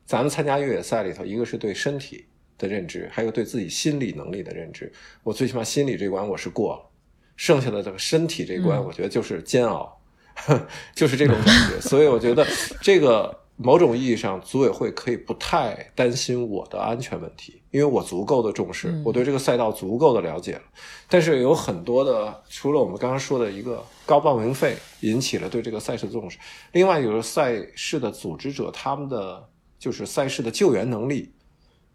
[0.05, 2.25] 咱们参加越野赛里头，一个是对身体
[2.57, 4.91] 的认知，还有对自己心理能力的认知。
[5.23, 6.89] 我最起码心理这关我是过了，
[7.35, 9.99] 剩下的这个身体这关，我觉得就是煎熬，
[10.95, 11.79] 就是这种感觉。
[11.81, 12.45] 所以我觉得
[12.81, 13.43] 这个。
[13.59, 20.61] 某种意义上，组委会可以不太担心我的安全问题，因为我足够的重视，我对这个赛道足够的了解了。
[21.09, 26.37] 但是有很多的，除了我们刚刚说的一个高报名费引起了对这个赛事的重视，
[26.73, 29.49] 另外有个赛事的组织者他们的
[29.79, 31.33] 就是赛事的救援能力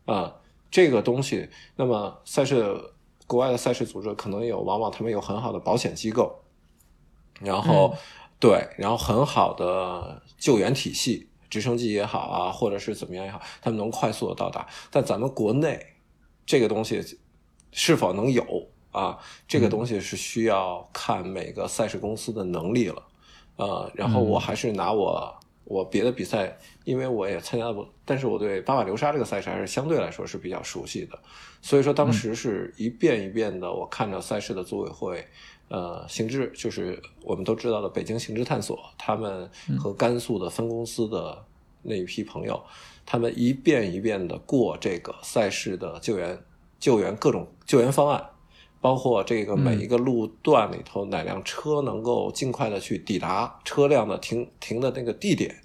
[0.06, 0.34] 啊，
[0.72, 1.48] 这个东西。
[1.76, 2.76] 那么赛事
[3.28, 6.42] 国外的赛事组织可能有，往往他们有很好的保险机构，
[7.40, 7.94] 然后
[8.40, 11.28] 对，然后很好的救援体系。
[11.48, 14.66] 直升机也好啊，或者是怎么样也好，他们能快速的到达。
[14.90, 15.78] 但咱们国内
[16.46, 17.18] 这个东西
[17.72, 18.42] 是否能有
[18.90, 19.18] 啊？
[19.46, 23.02] 这个东西是需要看每个赛事公司的能力了。
[23.56, 31.18] 呃，然后我还是拿我我别的比赛，因为我也参加过，但是我对巴马流沙这个赛事还是相对来说是比较熟悉的。
[31.60, 35.24] 所以说当时是一遍一遍的，我看着赛事的组委会。
[35.68, 39.48] 呃，行知就是我们都知道的北京行知探索，他们
[39.78, 41.42] 和甘肃的分公司的
[41.80, 42.62] 那一批朋友，
[43.06, 46.38] 他们一遍一遍的过这个赛事的救援、
[46.78, 48.22] 救援各种救援方案，
[48.82, 55.56] 包括这个每一个路段里头哪辆车能够尽快的去抵达车辆的停停的那个地点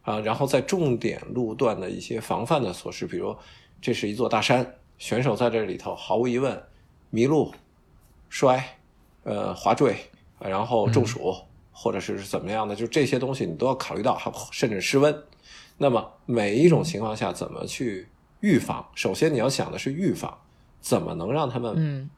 [0.00, 3.36] 啊，然后在重点路段的一些防范的措施，比如
[3.82, 6.62] 这是一座大山，选手在这里头毫无疑问
[7.10, 7.52] 迷路、
[8.30, 8.76] 摔。
[9.22, 9.94] 呃，滑坠，
[10.38, 11.36] 然后中暑，
[11.72, 15.14] 或者是怎么样的，就这些东西你都要考虑到，还甚至失温。
[15.76, 18.08] 那么每一种情况下怎么去
[18.40, 18.88] 预防？
[18.94, 20.38] 首先你要想的是预防，
[20.80, 22.08] 怎么能让他们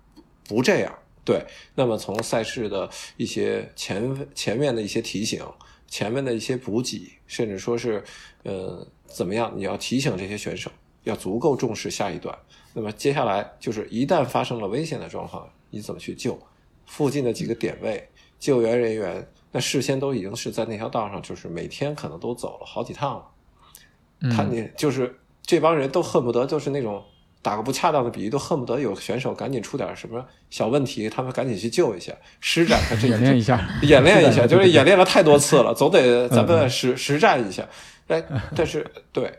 [0.55, 0.93] 不这样？
[1.25, 1.45] 对。
[1.75, 5.43] 那么从赛事的一些前前面的一些提醒，
[5.89, 8.03] 前面的一些补给，甚至说是
[8.43, 10.71] 呃怎么样，你要提醒这些选手
[11.05, 12.37] 要足够重视下一段。
[12.75, 16.39] 那么接下来就是一旦发生了危险的状况，你怎么去救？
[16.87, 24.31] 附近的几个点位，救援人员那事先都已经是在那条道上，就是每天可能都走了好几趟了。
[24.35, 27.05] 他你就是这帮人都恨不得就是那种
[27.43, 37.69] 打个不恰当的比喻，都恨不得有选手赶紧出点什么小问题，他们赶紧去救一下，施展他这 演练一下，演练一下， 就是演练了太多次了， 总得咱们实实战一下。
[38.07, 38.23] 哎，
[38.55, 39.33] 但是对，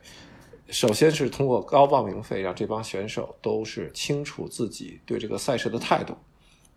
[0.69, 6.17] 首先是通过高报名费，让这帮选手都是清楚自己对这个赛事的态度。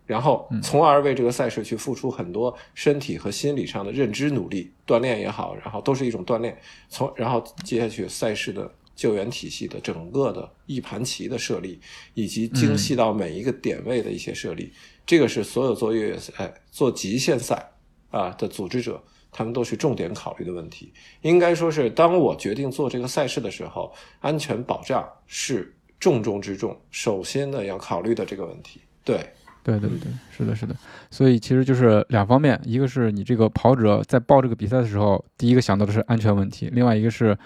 [0.05, 6.57] 然后，从而为这个赛事去付出很多身体和心理上的认知努力、锻炼也好，然后都是一种锻炼。
[6.87, 11.79] 从然后接下去赛事的救援体系的整个的一盘棋的设立，
[12.15, 14.73] 以及精细到每一个点位的一些设立，
[15.05, 17.71] 这个是所有做越野赛、做极限赛
[18.09, 20.91] 啊的组织者，他们都是重点考虑的问题。
[21.21, 28.81] 应该说是，当我决定做这个赛事的时候，安全保障是重中之重，首先呢要考虑的这个问题。
[29.05, 29.25] 对。
[29.63, 30.73] 对对对，是的，是的，
[31.11, 37.37] 所以其实就是两方面，一个是你这个跑者在报这个比赛的时候，第一个想到的是安全问题，另外一个是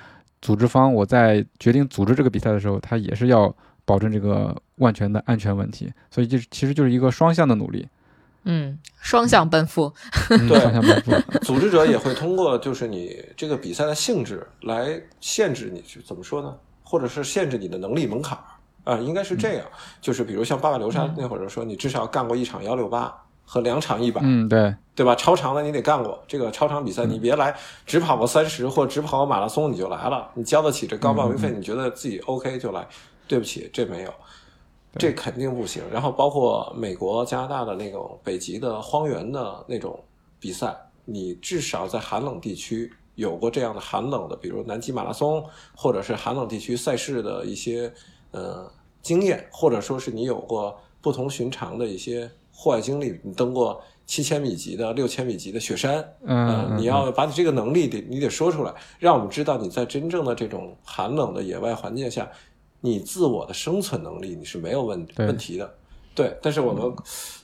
[0.41, 3.53] 组织方我在决定组织这个比赛的时候，他也是要
[3.85, 7.87] 保证这个万全的安全问题，所以就其实就是一个双向的努力，
[8.45, 9.93] 嗯，双向奔赴。
[10.27, 11.11] 对， 双向奔赴。
[11.41, 16.55] 组织者也会通过就是你这个比赛的性质来限制你，怎么说呢？
[16.83, 18.37] 或者是限制你的能力门槛
[18.83, 19.65] 啊，应该是这样。
[20.01, 23.15] 就是比如像八百流沙那会儿说，你至少干过一场幺六八
[23.51, 25.13] 和两场一百，嗯，对，对吧？
[25.13, 27.53] 超长的你得干过这个超长比赛，你别来
[27.85, 32.87] 只跑过三十或只跑过马拉松你就来了，你交得起这高报名费，你觉得自己 OK 就来。
[33.27, 34.13] 对不起，这没有。
[34.97, 35.83] 这肯定不行。
[35.91, 40.01] 然后包括美国、加拿大的那种北极的荒原的那种
[40.39, 40.73] 比赛，
[41.03, 45.43] 你至少在寒冷地区有过这样的寒冷的，比如南极马拉松，
[45.75, 47.91] 或者是寒冷地区赛事的一些
[48.31, 48.71] 呃
[49.01, 52.29] 经验，或者说是你有过不同寻常的一些
[52.61, 62.29] 户外经历，你登过七千米级的、六千米级的雪山，嗯，你要把你这个能力得你得说出来，让我们知道你在真正的这种寒冷的野外环境下。
[62.83, 65.73] 你自我的生存能力你是没有问问题的，
[66.13, 66.37] 对。
[66.39, 66.91] 但是我们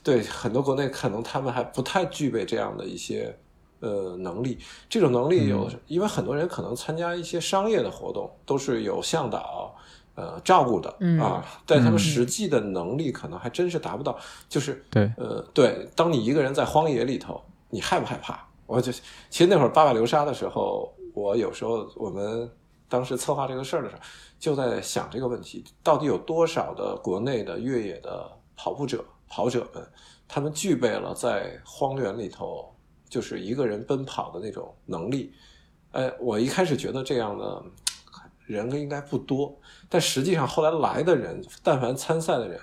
[0.04, 3.36] 对很多国内可能他们还不太具备这样的一些
[3.80, 4.58] 呃能力。
[4.88, 9.74] 这种能力有，因为很多人可能参加一些商业的活动都是有向导
[10.18, 10.90] 呃照顾的
[11.22, 14.18] 啊，但他们实际的能力可能还真是达不到。
[14.48, 17.40] 就是对呃对，当你一个人在荒野里头，
[17.70, 18.44] 你害不害怕？
[18.66, 22.50] 我就其实那会儿八百流沙的时候，我有时候我们
[22.88, 24.02] 当时策划这个事儿的时候。
[24.40, 29.84] 就在想这个问题：到底有多少的国内的越野的跑步者、跑者们，
[30.28, 32.72] 他们具备了在荒原里头
[33.08, 35.32] 就是一个人奔跑的那种能力？
[35.90, 37.60] 哎，我一开始觉得这样的
[38.48, 39.56] 人应该不多，
[39.88, 42.58] 但实际上后来来的人，但凡参赛的人，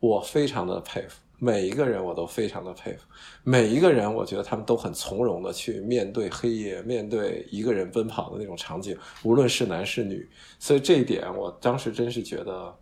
[0.00, 1.20] 我非常的佩服。
[1.40, 3.00] 每一个人我都非常的佩服，
[3.44, 12.74] 每一个人我觉得他们都很从容的去面对黑夜，面对一个人奔跑的那种场景，无论是男是女，所以这一点我当时真是觉得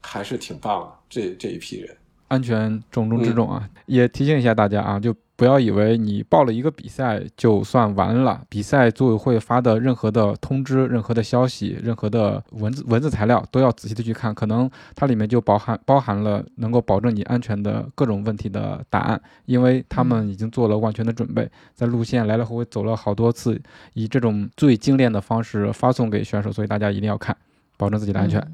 [0.00, 0.92] 还是挺棒的。
[1.08, 1.96] 这这一批人，
[2.28, 3.68] 安全重中之重啊！
[3.86, 5.14] 也提醒一下大家啊，就。
[5.38, 23.62] 不要以为你报了一个比赛就算完了，比赛组委会发的任何的通知、任何的消息、任何的文字文字材料都要仔细的去看，可能它里面就包含包含了能够保证你安全的各种问题的答案，因为他们已经做了万全的准备，在路线来来回回走了好多次，
[23.94, 27.36] 以这种最精炼的方式发送给选手，所以大家一定要看，
[27.76, 28.44] 保证自己的安全。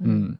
[0.00, 0.36] 嗯。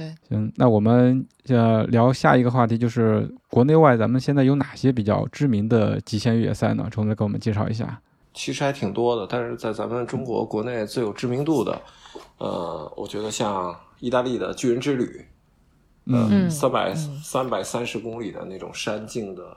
[0.00, 6.88] 对，行，那我们呃聊下一个话题，就是国内外咱们现在有哪些比较知名的极限越野赛呢？
[6.90, 8.00] 虫子给我们介绍一下。
[8.32, 11.78] 其实还挺多的，但是在咱们中国国内最有知名度的，
[12.38, 15.26] 呃，我觉得像意大利的巨人之旅，
[16.06, 19.54] 嗯，三百三百三十公里的那种山径的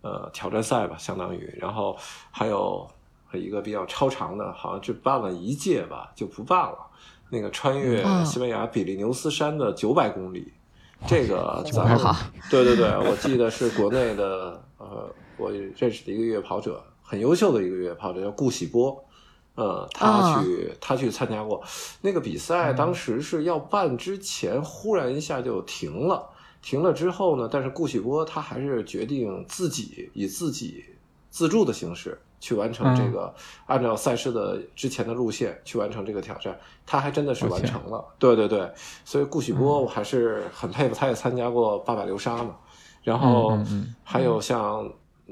[0.00, 1.94] 呃挑战赛吧，相当于，然后
[2.30, 2.88] 还有
[3.34, 6.78] 一个比较超长的，好像就办了一届吧，就不办了。
[7.30, 10.52] 那个穿越西班牙比利牛斯山的九百公里，
[11.06, 11.98] 这个咱们
[12.50, 19.04] 对对对，我记得是国内的呃，我认识的一个越野跑者，很优秀的一个越野跑者叫顾喜波，
[19.56, 21.62] 呃，他去他去参加过。
[22.00, 26.28] 那个比赛，当时是要办之前，忽然一下就停了，
[26.62, 30.84] 停了之后呢，但是顾喜波他还是决定自己以自己
[31.30, 32.20] 自助的形式。
[32.44, 33.34] 去完成这个，
[33.64, 38.04] 按照赛事的之前的路线去完成这个挑战，他还真的是完成了。
[38.18, 38.70] 对对对，
[39.02, 42.54] 所以顾许波我还是很佩服，他也参加过八百流沙嘛。
[43.02, 43.58] 然后
[44.02, 44.86] 还有像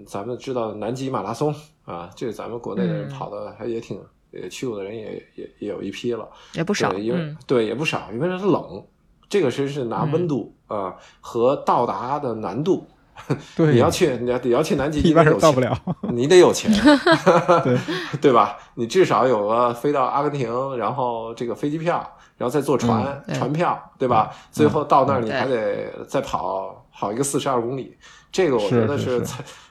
[0.06, 1.54] 咱们知道的南极马拉松
[1.84, 4.00] 啊，这个咱们国内的人跑的还也挺，
[4.30, 6.94] 也去过的人也也也有一批了，也不少。
[6.94, 8.82] 因为对也不少，因为它冷，
[9.28, 12.86] 这个是是拿温度啊和到达的难度。
[13.56, 15.76] 对，你要去，你要你要去南极，一般人到不了，
[16.12, 16.70] 你得有钱，
[17.64, 17.78] 对
[18.20, 18.56] 对吧？
[18.74, 21.94] 你至少有个飞到阿根廷，然后这个飞机票，
[22.36, 24.30] 然后再坐船，船票，对吧？
[24.50, 27.96] 最后到那儿你还得再跑跑一个四十二公里，
[28.30, 29.22] 这个我觉得是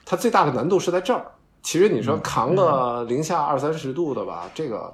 [0.04, 1.24] 它最大的难度是在这儿。
[1.62, 4.92] 其实你说扛个零下二三十度的吧，这个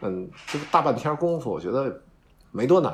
[0.00, 2.00] 嗯，这个大半天功夫，我觉得
[2.50, 2.92] 没多难。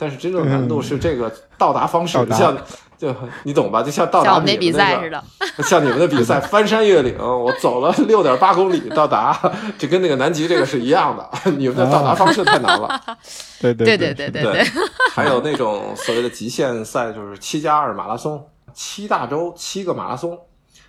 [0.00, 2.56] 但是真正难度是这个到达方式，像
[2.96, 3.82] 就你懂吧？
[3.82, 5.22] 就像到达你们那个，
[5.64, 9.36] 像你们的比赛， 翻山越岭，我走了六点八公里到达，
[9.76, 11.28] 就跟那个南极这个是一样的。
[11.58, 13.00] 你们的到达方式太难了。
[13.60, 14.64] 对对对对对对。
[15.12, 20.38] 还有那种所谓的极限赛，就是七加二马拉松，七大洲七个马拉松，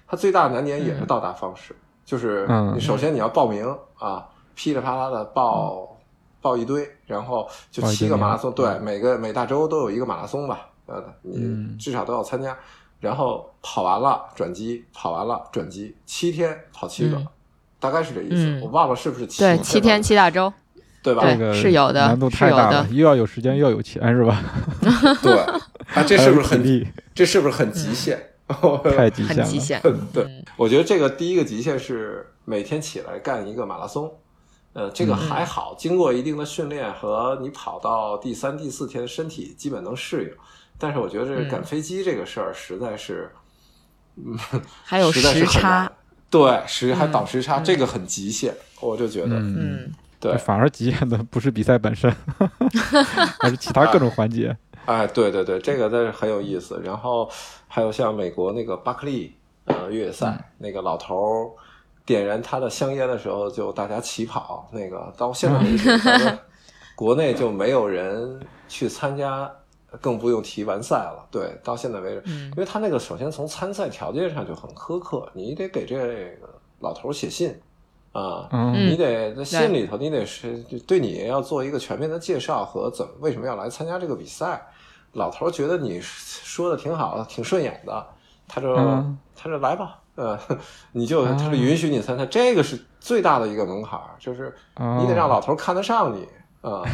[0.08, 3.66] 它最大的难点也是到达方式，就是你首先你要报名
[3.98, 4.24] 啊，
[4.56, 5.96] 噼里啪啦的报。
[6.42, 12.58] 报一堆，然后就七个马拉松，对，每个每大洲都有一个马拉松吧，呃，你至少都要参加，
[13.00, 17.22] 然后跑完了转机，跑完了转机，七天跑七个，
[17.80, 20.52] 大概是这意思，我忘了是不是七对七天七大洲，
[21.04, 21.24] 对吧？
[21.26, 24.42] 这个是有的，难度太大了，又要有时间又要有钱，是吧？
[25.22, 25.34] 对，
[25.94, 26.64] 啊，这是不是很
[27.14, 28.18] 这是不是很极限？
[28.98, 29.44] 太极限了。
[29.44, 29.80] 极限。
[30.12, 30.26] 对，
[30.58, 34.12] 我觉得这个第一个极限是每天起来干一个马拉松。
[34.74, 40.32] 呃，这个还好，经过一定的训练和你跑到第三、第四天，身体基本能适应。
[40.78, 43.32] 但是我觉得这赶飞机这个事儿实在是，
[44.16, 44.38] 嗯，
[44.84, 45.92] 还有时差，
[46.30, 52.16] 对，时还倒时差，这个很极限，我就觉得，嗯，对，反而极限的不是比赛本身，
[53.42, 54.56] 而是其他各种环节。
[54.86, 56.80] 哎， 对对对，这个真是很有意思。
[56.84, 57.30] 然后
[57.68, 61.52] 还有像美国那个巴克利呃越野赛，那个老头儿。
[62.10, 64.68] 点燃他的香烟的时候，就大家起跑。
[64.72, 66.40] 那个到现在为止，
[66.98, 69.48] 国内就没有人去参加，
[70.02, 71.24] 更不用提完赛了。
[71.30, 75.96] 对，到现在为止，因为他那个首先从参赛条件上就很苛刻，你得给这
[76.40, 76.48] 个
[76.80, 77.56] 老头写信
[78.12, 80.58] 啊，你得在信里头，你得是
[80.88, 84.60] 对你要做一个全面的介绍和怎么为什么要来参加这个比赛。
[85.14, 88.04] 老头觉得你说的挺好的，挺顺眼的，
[88.48, 88.76] 他就
[89.36, 90.00] 他就来吧。
[90.20, 90.38] 呃，
[90.92, 96.28] 你就他是允许你参赛，这个是最大的一个门槛就是你得让老头看得上你
[96.62, 96.84] 啊。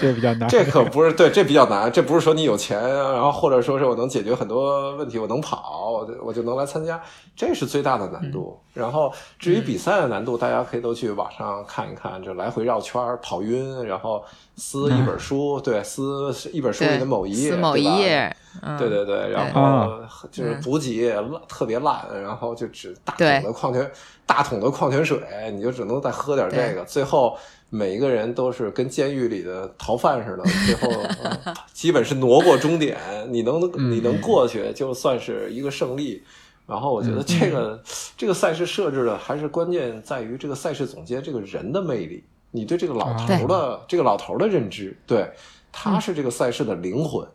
[0.00, 1.92] 这比较难，这可不是对，这比较难。
[1.92, 7.00] 这不是说你有钱，然后或者说是我能解决很多问题，我能跑，我我就能来参加，
[7.36, 8.60] 这是最大的难度。
[8.72, 14.24] 然后至于比赛的难度，大家可以都去网上看一看，就来回绕圈跑晕，然后
[14.56, 18.34] 撕一本书，对，撕一本书里的某一页，某一页。
[18.78, 20.00] 对对对，然后
[20.30, 23.90] 就是补给烂特别烂，然后就只大桶的矿泉
[24.26, 25.20] 大桶的矿泉水，
[25.52, 26.84] 你就只能再喝点这个。
[26.84, 27.36] 最后
[27.68, 30.90] 每一个人都是跟监狱里的逃犯似的，最后
[31.72, 32.96] 基本是挪过终点，
[33.28, 33.60] 你能
[33.90, 36.22] 你能过去就算是一个胜利。
[36.70, 37.82] 然后我觉得这个
[38.16, 45.28] 这个赛事设置的还是关键在于这个赛事总监这个人的魅力，你对这个老头的这个老头的认知，对
[45.72, 47.26] 他是这个赛事的灵魂，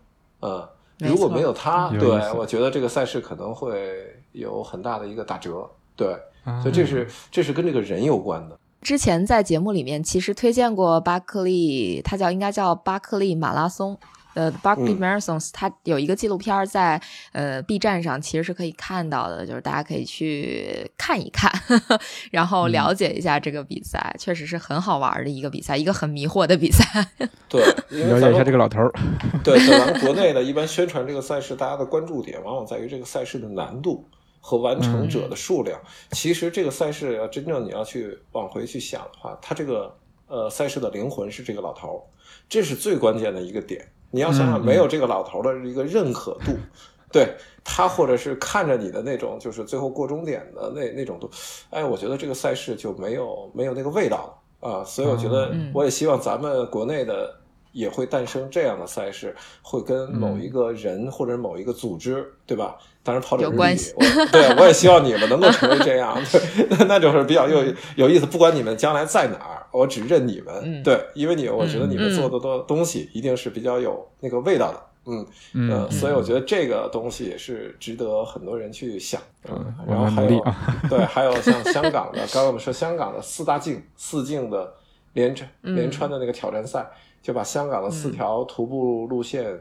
[0.42, 0.68] 嗯。
[1.00, 5.70] 如果没有他，对我觉得这个赛事可能会有很大的一个打折。
[5.94, 6.16] 对，
[6.62, 8.58] 所以这是这是跟这个人有关的。
[8.82, 13.98] 之前在节目里面其实推荐过巴克利，他叫应该叫巴克利马拉松。
[14.36, 21.52] 呃，Barkley Marathons，它有一个纪录片在呃 B 站上，其实是可以看到的，就是大家可以去看一看，
[22.32, 26.86] 然后了解一下这个比赛，确实是很好玩的一个比赛，一个很迷惑的比赛。
[27.50, 28.92] 对，了解一下这个老头儿。
[29.44, 34.06] 对，咱们国内的一般宣传这个赛事，大家的关注点往往在于这个赛事的难度
[34.42, 35.80] 和完成者的数量。
[36.12, 39.96] 其实这个赛事要真正你要去往回去想的话，它这个
[40.28, 42.00] 呃赛事的灵魂是这个老头儿，
[42.50, 43.88] 这是最关键的一个点。
[44.16, 46.54] 你要想想，没有这个老头的一个认可度，
[47.12, 47.36] 对
[47.66, 51.30] 他或者是看着你的那种，就是最后过终点的那那种度，
[51.70, 54.84] 哎，我觉得这个赛事就没有没有那个味道了啊。
[54.86, 57.36] 所以我觉得，我也希望咱们国内的
[57.74, 62.78] 也会诞生这样的赛事，会跟某一个人或者某一个组织，对吧？
[63.04, 63.94] 当然跑者有关系，
[64.32, 67.62] 对我也希望你们能够成为这样， 对，那就是比较有
[67.98, 68.26] 有意思。
[68.26, 69.65] 不管你们将来在哪儿。
[69.76, 75.26] 我只认你们，对，因为你，我觉得你们做的多东西一定是比较有那个味道的，嗯。
[75.54, 80.44] 嗯，所以我觉得这个东西也是值得很多人去想，嗯，然后还有
[80.90, 84.74] 对，还有像香港的， 刚刚我们说香港的四大径四径的
[85.14, 86.90] 连穿连穿的那个挑战赛，
[87.22, 89.60] 就把香港的四条徒步路线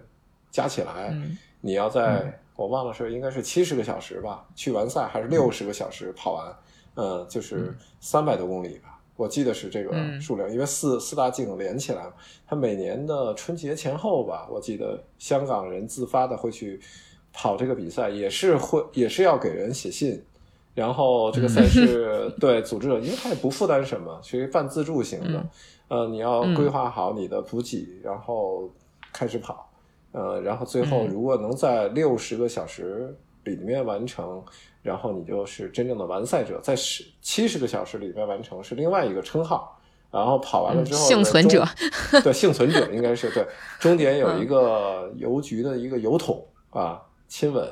[0.50, 1.12] 加起来，
[1.60, 6.56] 你要在我忘了是应该是七十个小时吧，去完赛还是六十个小时跑完，
[6.94, 8.93] 嗯，就是三百多公里吧。
[9.16, 12.04] 我记得是这个数量，因为四四大镜连起来，
[12.46, 16.80] 它每年的春节前后吧，我记得香港人自发的会去
[17.32, 20.22] 跑这个比赛，也是会也是要给人写信，
[20.74, 21.62] 然后这个赛。
[21.66, 25.44] 事对组织者，因为他也不负担什么，属于半自助型的，
[25.88, 28.70] 呃，你要规划好你的补给，然后
[29.12, 29.68] 开始跑，
[30.12, 34.42] 呃，然后最后如果能在六十个小时里面完成。
[34.82, 39.80] 然后你就是真正的完赛者，在十七十个小时里面完成是另外一个称号。
[40.10, 41.66] 然后跑完了之后，幸存者，
[42.22, 43.44] 对幸存者应该是对。
[43.80, 46.40] 终点有一个邮局的一个邮筒
[46.70, 47.68] 啊，亲吻，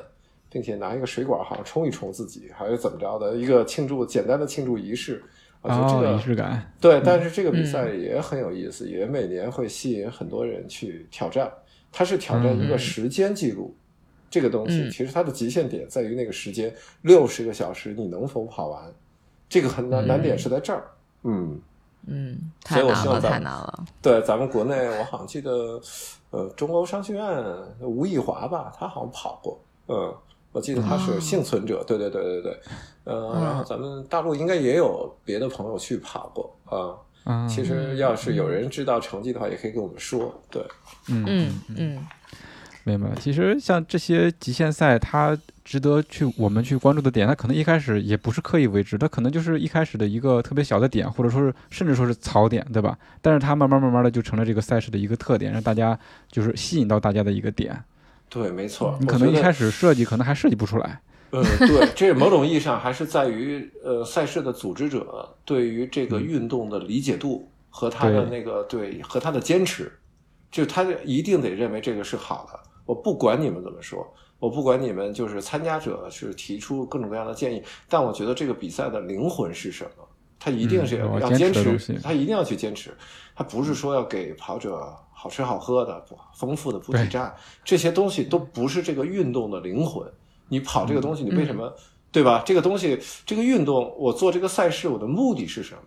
[0.49, 5.23] 并且拿一个水管好像冲一冲自己，还是怎么着的一个庆祝简单的庆祝仪式。
[5.61, 11.49] 啊，就这个仪式感对，但是这个比赛也很有意思，也每年会吸引很多人去挑战。
[11.93, 13.73] 它是挑战一个时间记录。
[14.33, 16.73] 这个东西其实它的极限点在于那个时间，
[17.03, 18.91] 六十个小时你能否跑完？
[19.47, 20.85] 这个很难难点是在这儿。
[21.21, 21.61] 嗯
[22.07, 23.85] 嗯，太难了太难了。
[24.01, 25.79] 对，咱们国内我好像记得，
[26.31, 27.45] 呃，中欧商学院
[27.79, 29.61] 吴亦华吧，他好像跑过。
[29.87, 30.11] 嗯，
[30.51, 31.83] 我记得他是幸存者。
[31.85, 32.59] 对对对对对。
[33.03, 36.97] 呃，然后咱们大陆应该也有别的朋友去跑过啊。
[37.25, 40.33] 嗯，其实要是有人知道成绩的话，也可以跟我们说。
[40.49, 40.65] 对，
[41.07, 42.07] 嗯嗯嗯。
[42.83, 43.09] 明白。
[43.19, 52.97] 其实像这些极限赛，它值得去我们去关注的点，它可能一开始也不是刻意为之，它可能就是一开始的一个特别小的点，或者说是甚至说是槽点，对吧？
[53.21, 55.97] 但是它慢慢慢慢的就成了这个赛事的一个特点，让大家
[56.29, 57.81] 就是吸引到大家的一个点。
[58.29, 58.97] 对，没错。
[58.99, 60.99] 你可能一开始设计可能还设计不出来。
[61.31, 69.91] 嗯，对，这某种意义上还是在于呃赛事的组织者对于这个运动的理解度和他的那个对和他的坚持，
[70.51, 72.59] 就他一定得认为这个是好的。
[72.85, 74.05] 我不管你们怎么说，
[74.39, 80.07] 我不管你们就是参加者是提出各种各样的建议，但我觉得这个比赛的灵魂是什么？
[80.39, 82.93] 他一定是要坚持，他一定要去坚持。
[83.33, 86.05] 他不是说要给跑者好吃好喝的、
[86.35, 90.05] 丰富的补给站，这些东西都不是这个运动的灵魂。
[90.49, 91.73] 你跑这个东西，你为什么
[92.11, 92.43] 对吧？
[92.45, 95.81] 这个东西，这个运动，我做这个赛事，我的目的是什么？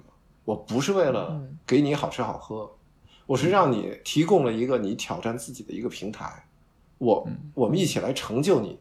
[0.47, 2.70] 我不是为了给你好吃好喝，
[3.26, 6.45] 我是让你提供了一个你挑战自己的一个平台。
[6.99, 8.78] 我我们一起来成就你，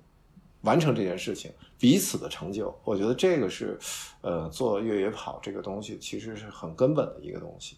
[0.61, 3.77] 完成这件事情，彼此的成就，我觉得这个是，
[4.21, 7.77] 呃，做越野跑这个东西其实是很根本的一个东西，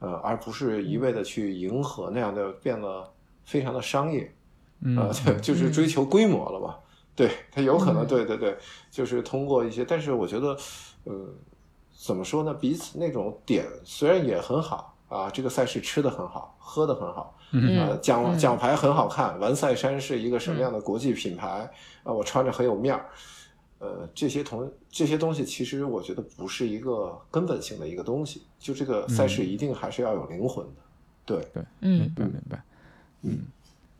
[0.00, 3.12] 呃，而不是一味的去迎合那样的变得
[3.44, 4.34] 非常的商业，
[4.96, 6.80] 呃，就是追求规模了吧？
[7.14, 8.58] 对，它有可能，对对对，
[8.90, 10.56] 就是通过一些，但是我觉得，
[11.04, 11.14] 呃，
[11.96, 12.52] 怎么说呢？
[12.52, 17.35] 彼此那种点虽然也很好啊，这个赛事吃的很好，喝的很好。
[17.52, 21.70] 呃，奖奖牌很好看，完赛山是一个什么样的国际品牌
[22.02, 22.12] 啊？
[22.12, 23.06] 我穿着很有面儿，
[23.78, 28.42] 呃，这些同这些东西，其实我觉得不是一个根本性的一个东西。
[28.58, 30.72] 就这个赛事一定还是要有灵魂的，
[31.24, 32.62] 对对，嗯，明白明白，
[33.22, 33.38] 嗯。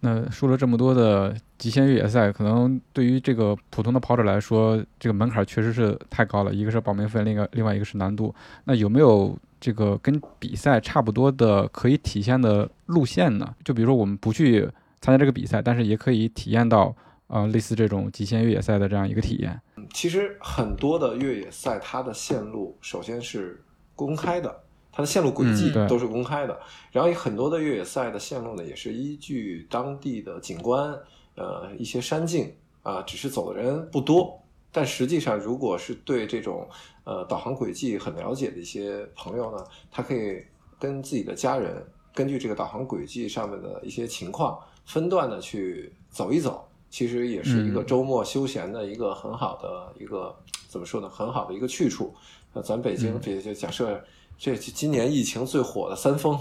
[0.00, 6.52] 那说了这么多的极限越野赛，可能对于这个普通的跑者来说，这个门槛确实是太高了。
[6.52, 8.34] 一个是报名费，另一个另外一个是难度。
[8.64, 9.36] 那有没有？
[9.60, 13.54] 这个跟比赛差不多的可以体现的路线呢？
[13.64, 14.68] 就比如说我们不去
[15.00, 16.94] 参加这个比赛，但是也可以体验到
[17.28, 19.60] 呃类似这种极限越野赛的这样一个体验。
[19.94, 23.62] 其实很多的越野赛，它的线路首先是
[23.94, 26.58] 公开的，它的线路轨迹都是公开的。
[26.92, 30.94] 然后很多的越野赛的线路呢，也是依据当地的景观，
[31.36, 32.52] 呃一些山径
[32.82, 34.42] 啊，只是走的人不多。
[34.72, 36.68] 但实际上，如果是对这种
[37.06, 40.44] 呃导航轨迹很了解的一些朋友呢，他可以
[40.78, 41.82] 跟自己的家人
[42.12, 50.34] 根据这个导航轨迹上面的一些情况分段的去走一走，其实也是一个周末休闲的一个很好的一个
[50.68, 51.08] 怎么说呢？
[51.08, 52.12] 很好的一个去处。
[52.52, 54.02] 那咱北京，比就假设
[54.36, 56.38] 这今年疫情最火的三峰。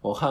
[0.00, 0.30] 我看，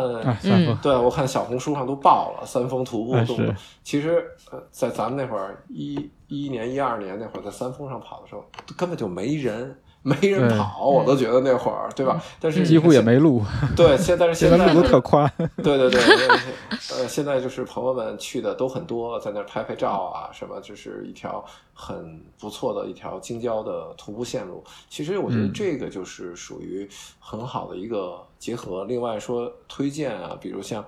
[0.81, 3.55] 对我看小红书上都爆了三峰徒步动作。
[3.83, 8.45] 其实，呃，在咱们那会儿一一年、一二年那会儿，在三峰上跑的时候，
[8.77, 9.77] 根本就没人。
[10.07, 12.23] 没人跑，我都觉得那会儿，对吧？
[12.39, 13.43] 但是几乎也没路。
[13.75, 15.27] 对，现但是现在路特宽。
[15.63, 15.99] 对对对，
[16.93, 21.43] 呃，现在就是朋友们去的都很多，在那拍拍照啊，什么，就是一条
[21.73, 24.63] 很不错的一条京郊的徒步线路。
[24.91, 26.87] 其实我觉得这个就是属于
[27.19, 28.83] 很好的一个结合。
[28.85, 30.85] 另外说推荐啊，比如像，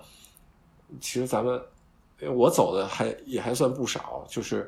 [1.01, 1.59] 其实咱们
[2.35, 4.67] 我走的还也还算不少，就是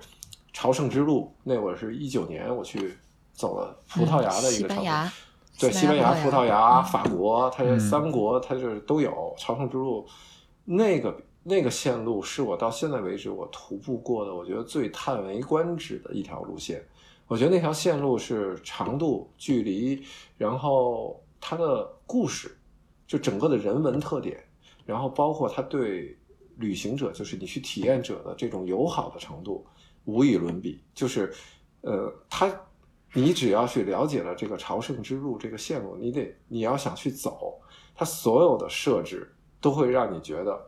[0.52, 2.98] 朝圣之路，那会儿是一九年我去。
[3.40, 5.12] 走了葡萄牙的一个朝圣，
[5.58, 10.06] 对，西班牙、葡萄牙、法国，它三国它就是都有朝圣之路。
[10.66, 16.86] 那个那个线路是我到现在为止我徒步过的，我觉得最叹为观止的一条路线。
[17.28, 20.04] 我觉得那条线路是长度、距离，
[20.38, 22.58] 然后它的故事，
[23.08, 24.38] 就整个的人文特点，
[24.86, 26.18] 然后包括它对
[26.58, 29.66] 旅行者，就是你去体验者的这种友好的程度，
[30.04, 30.84] 无与伦比。
[30.94, 31.34] 就是
[31.80, 32.52] 呃，它。
[33.14, 37.60] 你只要去了解了这个朝圣之路这个线路，你得你要想去走，
[37.96, 40.60] 它所有的设置都会让你觉得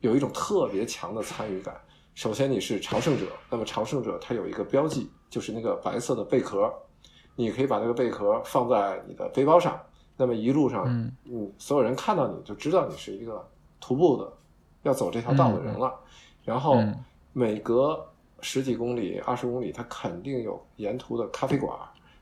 [0.00, 1.74] 有一种特别强的参与感。
[2.14, 6.72] 首先你是朝圣者，那么朝圣者他有一个标记，就是那个白色的贝壳，
[7.34, 9.78] 你可以把那个贝壳放在你的背包上，
[10.16, 10.84] 那么一路上，
[11.24, 13.46] 嗯，所有人看到你就知道你是一个
[13.78, 14.32] 徒步的
[14.82, 15.94] 要走这条道的人了。
[16.42, 16.82] 然后
[17.32, 18.06] 每隔
[18.40, 21.76] 十几公里、二十公里，它肯定有沿途的咖啡馆、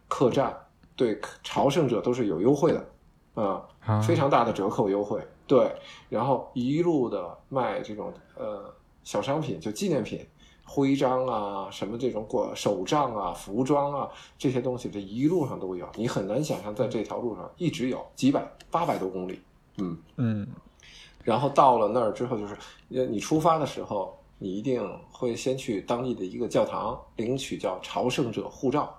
[0.08, 0.56] 客栈，
[0.94, 5.20] 对朝圣者都是有优惠的，啊，非常大的折扣优惠。
[5.46, 5.74] 对，
[6.08, 8.72] 然后一路的卖这种呃
[9.02, 10.24] 小商品，就纪念品、
[10.64, 14.08] 徽章啊，什么这种过手杖啊、服装啊
[14.38, 15.86] 这些东西，这一路上都有。
[15.96, 19.40] 你很难想象，在这条路上一直有几百、八百多公里，
[19.78, 20.48] 嗯嗯，
[21.22, 22.56] 然后到了那儿之后，就是
[23.08, 24.16] 你出发的时候。
[24.44, 28.94] 你一定会先去当地的一个教堂领取叫朝圣者护照，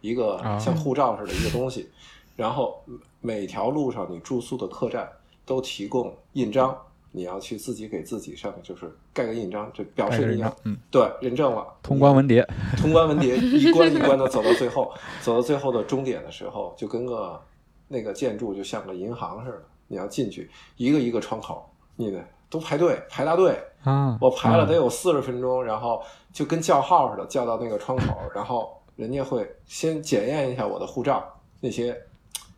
[0.00, 1.90] 一个像护照似的一个东西。
[2.36, 2.80] 然后
[3.20, 5.10] 每条路上你住宿的客栈
[5.44, 6.78] 都提供印章，
[7.10, 12.46] 你要去自己给自己上面就是盖个印章，就表示你要嗯对认证了，通关文牒，
[12.76, 17.42] 通关文牒，一关一关的走到最后，走到最后的终点的时候，就跟个
[17.88, 26.02] 那个建筑就像个银行似的，你要进去一个一个窗口，你得都排队排大队嗯，我排了得有四十分钟，然后
[26.32, 31.24] 就跟叫号似的叫到那个窗口， 然后人家会先检验一下我的护照
[31.60, 31.96] 那些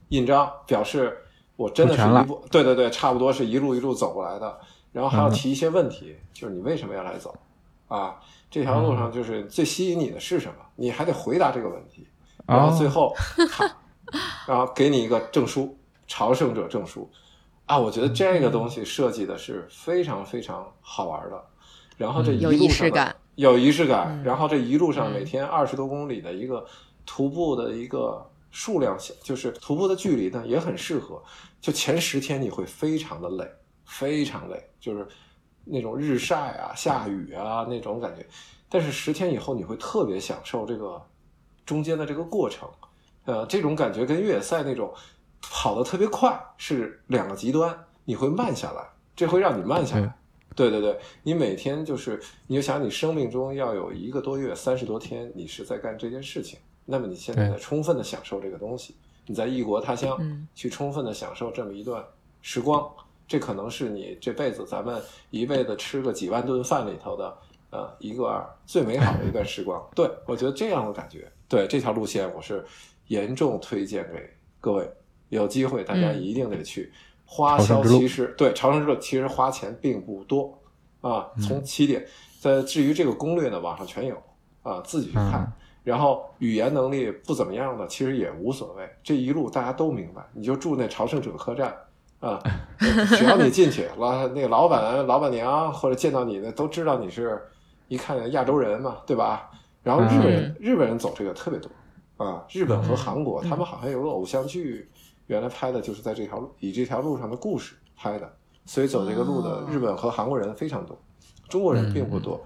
[0.08, 1.16] 印章，表示。
[1.58, 4.60] 我真的是一步，对对对，差不多是一路一路走过来的，
[4.92, 7.34] 然后还要提一些问题，就是你为什么要来走
[7.88, 8.14] 啊？
[8.48, 10.64] 这条路上就是最吸引你的是什么？
[10.76, 12.06] 你还得回答这个问题，
[12.46, 13.12] 然后最后，
[14.46, 17.10] 然后给你一个证书，朝圣者证书
[17.68, 17.78] 啊！
[17.78, 21.44] 我觉得这个东西设计的是非常非常好玩的，
[21.98, 26.66] 然后这一路上有仪式感，有仪式感，然后这一路上每天二十多公里的一个
[27.04, 31.22] 徒步的一个数量，就是徒步的距离呢，也很适合。
[31.60, 33.46] 就前十天你会非常的累，
[33.84, 35.06] 非常累，就是
[35.64, 38.26] 那种日晒啊、下雨啊那种感觉。
[38.70, 41.02] 但是十天以后你会特别享受这个
[41.66, 42.66] 中间的这个过程，
[43.26, 44.90] 呃，这种感觉跟越野赛那种
[45.40, 47.76] 跑得特别快是两个极端。
[48.04, 48.82] 你会慢下来，
[49.14, 50.14] 这会让你慢下来。
[50.56, 58.96] 对对对，你每天就是你就想你生命中要有一个多月、三十多天，你是在干这件事情，那么你现在在充分的享受这个东西。
[59.26, 60.18] 你在异国他乡
[60.54, 62.02] 去充分的享受这么一段
[62.40, 62.90] 时光，
[63.28, 67.38] 这可能是你这辈子咱们一辈子吃个几万顿饭里头的
[67.68, 69.86] 呃一个最美好的一段时光。
[69.94, 72.64] 对我觉得这样的感觉，对这条路线我是
[73.08, 74.28] 严重推荐给
[74.60, 74.90] 各位，
[75.28, 76.92] 有机会大家一定得去。
[77.24, 80.58] 花销其实对朝圣之路其实花钱并不多
[81.00, 82.04] 啊，从起点。
[82.40, 84.16] 在至于这个攻略呢，网上全有
[84.62, 85.52] 啊，自己去看。
[85.84, 88.88] 然后语言能力不怎么样的，其实也无所谓。
[89.02, 91.74] 这一路大家都明白，你就住那朝圣者客栈
[92.20, 92.38] 啊，
[93.16, 97.40] 只要你进去，老那个老板、老板娘或者见到你的都知道你是
[97.88, 99.50] 一看亚洲人嘛，对吧？
[99.82, 101.70] 然后日本人，日本人走这个特别多
[102.24, 102.44] 啊。
[102.50, 104.88] 日本和韩国，他们好像有个偶像剧，
[105.28, 108.30] 原来拍的就是在这条路以这条路上的故事拍的，
[108.66, 111.00] 所以走这个路的日本和韩国人非常多，
[111.48, 112.44] 中国人并不多。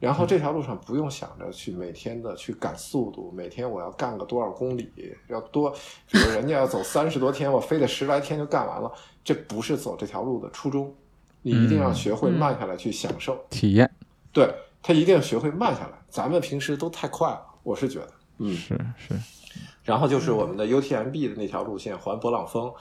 [0.00, 4.92] 然后这条路上不用想着去每天的去赶速度，每天我要干个多少公里，
[5.28, 5.70] 要多，
[6.10, 8.92] 比如人家要走三十多天，我非得十来天就干完了，
[9.22, 10.92] 这不是走这条路的初衷。
[11.40, 13.90] 你一定要学会慢下来去享受体验。
[14.32, 14.52] 对
[14.82, 19.14] 他一定要学会慢下来，咱们平时都太快了，我是觉得，嗯，是是。
[19.84, 22.72] 然后就是我们的 UTMB 的那条路线环勃朗峰，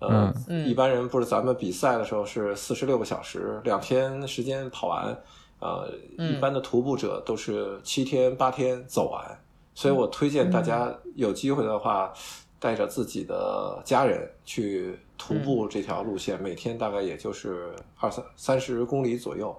[0.00, 0.32] 呃，
[0.66, 5.16] 一般人不是咱们比赛的时候是四十六个小时，两天时间跑完。
[5.60, 9.40] 呃，一般的徒步者都是七天八天走完，
[9.74, 12.12] 所以我推荐大家有机会的话，
[12.60, 19.52] 带着自己的家人去徒步这条路线，每天大概也就是二三三十公里左右，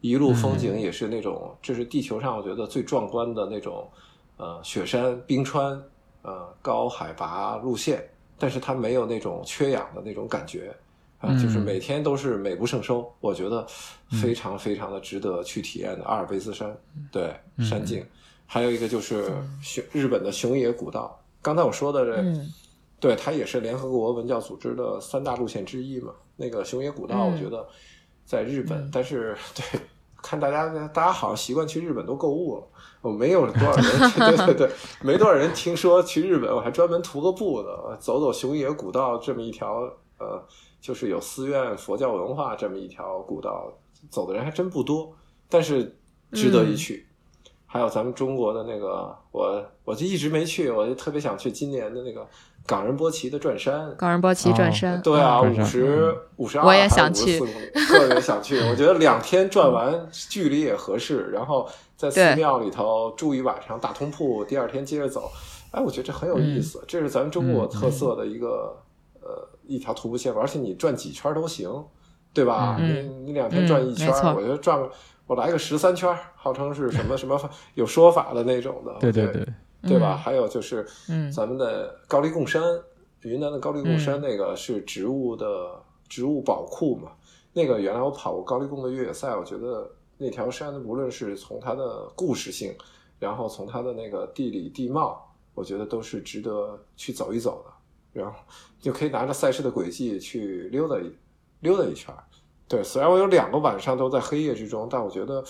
[0.00, 3.86] 一路风景也是那种，这是地球上我觉得最壮观的那种，
[4.38, 5.78] 呃，雪山冰川，
[6.22, 8.08] 呃，高海拔路线，
[8.38, 10.74] 但是它没有那种缺氧的那种感觉。
[11.18, 13.64] 啊，就是每天都是美不胜收，我觉得
[14.20, 16.76] 非常非常的值得去体验的阿尔卑斯山，
[17.12, 18.04] 对山径，
[18.44, 19.30] 还有一个就是
[19.62, 21.16] 熊日本的熊野古道。
[21.40, 22.46] 刚才我说的这，
[22.98, 26.12] 对它也是联合国文教组织的三大路线之一嘛。
[26.34, 27.64] 那个熊野古道，我觉得
[28.24, 29.80] 在日本，但是 对
[30.22, 32.66] 看大家大家好像习惯去日本都购物了，
[33.02, 33.84] 我没有多少人，
[34.36, 34.70] 对对对，
[35.02, 39.80] 没多少人听说去日本，我还专门徒个步的，走走熊野古道这么一条
[40.18, 40.42] 呃。
[40.82, 43.72] 就是有寺院、佛教文化这么一条古道，
[44.10, 45.14] 走的人还真不多，
[45.48, 45.96] 但是
[46.32, 47.06] 值得一去。
[47.66, 52.26] 还有咱们中国的那个，我我就一直没去，我就特别想去今年的那个
[52.66, 53.94] 冈仁波齐的转山。
[53.96, 57.38] 冈仁波齐转山，对啊，五十五十二，我也想去，
[57.88, 58.58] 特别想去。
[58.70, 65.30] 我觉得两天转完，距离也合适，然后在寺庙里头住一晚上，大通铺，第二天接着走。
[65.70, 68.76] 哎，我觉得这很有意思，这是咱们中国特色的一个
[69.20, 69.48] 呃。
[69.64, 71.70] 一条徒步线路，而且你转几圈都行，
[72.34, 72.76] 对吧？
[72.80, 74.76] 你你两天转一圈，我觉得转
[75.24, 77.40] 我来个十三圈，号称是什么什么
[77.74, 79.46] 有说法的那种的，对对对，
[79.82, 80.16] 对吧？
[80.16, 82.62] 还有就是，嗯咱们的高黎贡山，
[83.22, 87.12] 云南的高黎贡山那个是植物的植物宝库嘛？
[87.52, 92.74] 那个原来我跑过高黎贡的越野赛，我觉得那条山无论是从它的故事性，
[93.18, 97.72] 然后从它的那个地理地貌，我觉得都是值得去走一走的。
[98.12, 98.38] 然后
[98.78, 101.10] 就可以拿着赛事的轨迹去溜达一
[101.60, 102.14] 溜达一圈
[102.68, 105.42] 对，虽然我有两个晚上都在黑夜之中，但我觉得，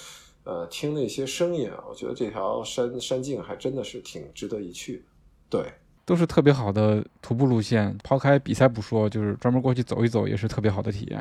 [0.45, 5.03] 呃，听那些声音啊，我觉得这条山山径还真的是挺值得一去的。
[5.49, 5.73] 对，
[6.05, 7.97] 都是特别好的徒步路线。
[8.03, 11.21] 抛开比赛不说，就是专门过去走一走也是特别好的体验。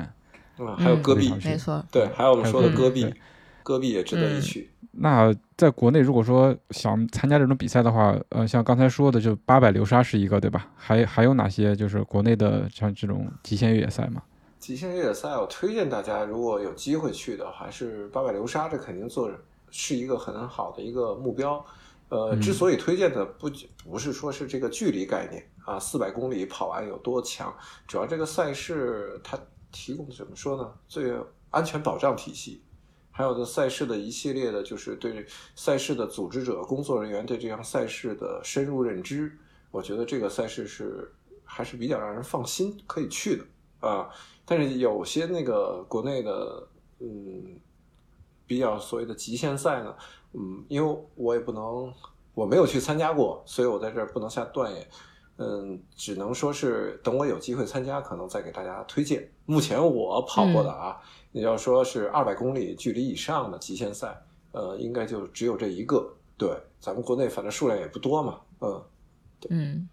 [0.57, 3.14] 啊，还有戈壁，没错，对，还有我们说的戈壁，
[3.64, 4.69] 戈壁也值得一去。
[4.93, 10.68] 那在国内，如果说想参加这种比赛的话，呃，像刚才说的，就八百流沙是一个，对吧？
[10.76, 14.22] 还还有哪些就是国内的像这种极限越野赛吗？
[14.62, 19.30] 极限越野赛，我推荐大家，如果有机会去的，还是八百流沙，这肯定做
[19.72, 21.66] 是一个很好的一个目标。
[22.10, 23.50] 呃，之所以推荐的不
[23.84, 27.52] 不是说是这个距离概念啊，四百公里跑完有多强，
[27.88, 29.36] 主要这个赛事它
[29.72, 30.72] 提供怎么说呢？
[30.88, 31.12] 最
[31.50, 32.62] 安全保障体系。
[33.10, 35.26] 还有的赛事的一系列的，就是对
[35.56, 39.36] 赛事的组织者、工作人员对这项赛事的深入认知，
[39.72, 41.12] 我觉得这个赛事是
[41.44, 43.44] 还是比较让人放心可以去的
[43.88, 44.08] 啊。
[44.45, 46.68] 但是有些那个国内的，
[46.99, 47.59] 嗯，
[48.45, 49.95] 比较所谓的极限赛呢，
[50.34, 51.93] 嗯，因为我也不能，
[52.34, 54.88] 我没有去参加过，所以我在这儿不能下断言，
[55.38, 59.31] 嗯，只能说是等我有机会参加，可能再给大家推荐。
[59.45, 61.01] 目前我跑过的啊。
[61.34, 66.13] 你要说是二百公里距离以上的极限赛，呃，应该就只有这一个。
[66.38, 66.49] 对，
[66.81, 68.84] 咱们国内反正数量也不多嘛，嗯，
[69.49, 69.89] 嗯，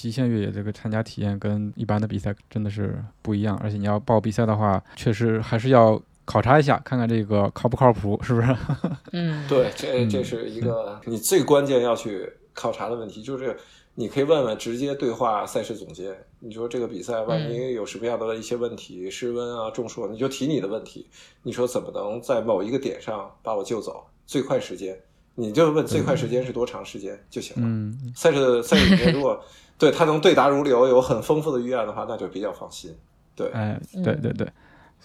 [0.00, 8.56] 极限越野这个参加体验跟一般的比赛真的是不一样，而且你要报比赛的话，确实还是要考察一下，看看这个靠不靠谱，是不是？
[9.12, 13.54] 嗯，对，这这是一个你最关键要去考察的问题，就是。
[13.96, 16.16] 你可以问问，直接对话赛事总监。
[16.38, 21.06] 你说这个比赛万一有什么样的一些问题，失温啊、中暑，你就提你的问题。
[21.42, 24.06] 你说怎么能在某一个点上把我救走？
[24.26, 24.98] 最快时间，
[25.34, 27.68] 你就问最快时间是多长时间就行了。
[27.68, 29.38] 嗯，赛事赛事总监如果
[29.80, 32.94] 对他能对答如流，有很丰富的预案的话，那就比较放心。
[33.34, 34.46] 对，哎，对对对，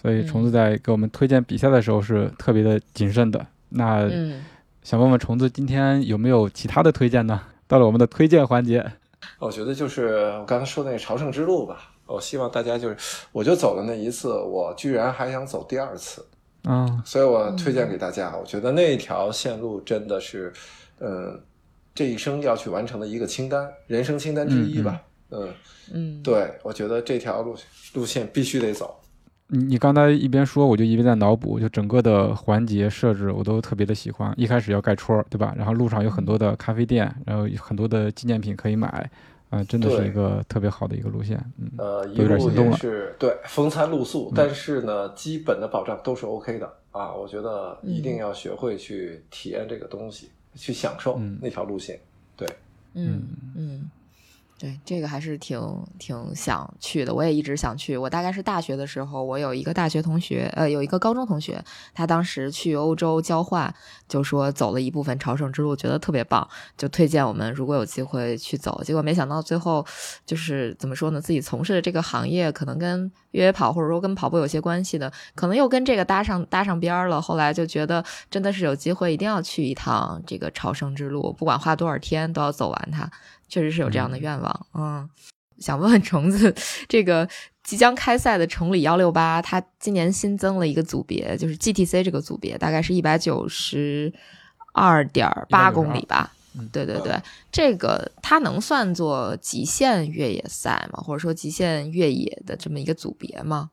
[0.00, 3.44] 所以虫子在给我们推荐比赛的时候是特别的谨慎的。
[3.70, 4.08] 那
[4.82, 7.40] 想问问虫子，今天有没有其他的推荐呢？
[7.66, 8.84] 到了我们的推荐环节，
[9.40, 11.92] 我觉得就是我刚才说那个朝圣之路吧。
[12.06, 16.24] 我希望大家就是，我就走了那一次，我居然还想走第二次，
[16.62, 18.32] 嗯，所以我推荐给大家。
[18.36, 20.52] 我觉得那条线路真的是，
[21.00, 21.40] 嗯，
[21.96, 25.02] 这一生要去完成的一个清单，人生清单之一吧。
[25.30, 25.48] 嗯
[25.92, 27.56] 嗯，对，我觉得这条路
[27.94, 29.00] 路线必须得走。
[29.48, 34.34] 你你刚才一边说，我就一边在脑补，就整个的环节设置我都特别的喜欢。
[34.36, 35.54] 一开始要盖戳，对吧？
[35.56, 39.08] 然后路上有很多的咖啡店，然后很多的纪念品可以买，
[39.50, 41.40] 啊，真的是一个特别好的一个路线。
[41.58, 47.14] 嗯，呃，一路也是对风餐露宿，但是呢，基本的保障都是 OK 的啊。
[47.14, 52.00] 我觉得一定要学会去体验这个东西，去享受那条路线。
[52.36, 52.48] 对，
[52.94, 53.22] 嗯
[53.54, 53.90] 嗯。
[54.58, 55.60] 对，这个还是挺
[55.98, 57.94] 挺想去的，我也一直想去。
[57.94, 61.62] 我大概是大学的时候，我有一个大学同学，呃，有一个高中同学，
[61.92, 63.74] 他当时去欧洲交换，
[64.08, 68.82] 就说走了一部分朝圣之路，觉得特别棒，就推荐我们如果有机会去走。
[68.84, 69.84] 结果没想到最后
[70.24, 71.20] 就是怎么说呢？
[71.20, 77.20] 自己从事的这个行业可能跟越野跑或者说跟跑步有些关系的，可能又跟这个搭上搭上边儿了。
[77.20, 83.10] 后来就觉得真的是有机会一定要去一趟这个朝圣之路，不管花多少天都要走完它。
[83.48, 85.08] 确实是有这样的愿望，嗯，
[85.58, 86.54] 想问问虫子，
[86.88, 87.28] 这个
[87.62, 94.12] 即将开赛的崇礼幺六八，它今年新增了一个组别，就是 GTC 这个组别，大概是一百九十
[94.72, 96.32] 二点八公里吧？
[96.72, 97.14] 对对对，
[97.52, 101.02] 这个它能算作极限越野赛吗？
[101.02, 103.70] 或者说极限越野的这么一个组别吗？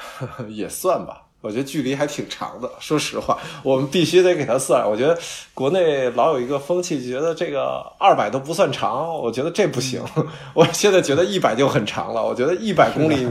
[0.48, 1.25] 也算吧。
[1.46, 4.84] 我觉得距离还挺长的，说实话，我们必须得给他算。
[4.84, 5.16] 我觉得
[5.54, 10.02] 国内老有一个风气，觉得这个二百都不算长，我觉得这不行。
[10.52, 12.20] 我现在觉得一百就很长了。
[12.20, 13.28] 我觉得一百公里，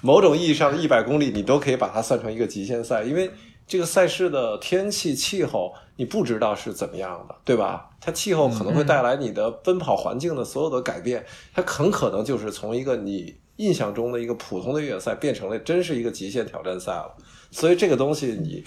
[0.00, 3.30] 某种意义上的一百公里，你都可以把它算成一个极限赛，因为
[3.66, 7.90] 这个赛事的天气气候你不知道是怎么样的，对吧？
[8.00, 11.24] 它气候可能会带来你的奔跑环境的所有的改变，
[11.54, 17.14] 它很可能就是从一个你印象中的一个普通的越野赛，变成了真是一个极限挑战赛了。
[17.52, 18.64] 所以这个东西你，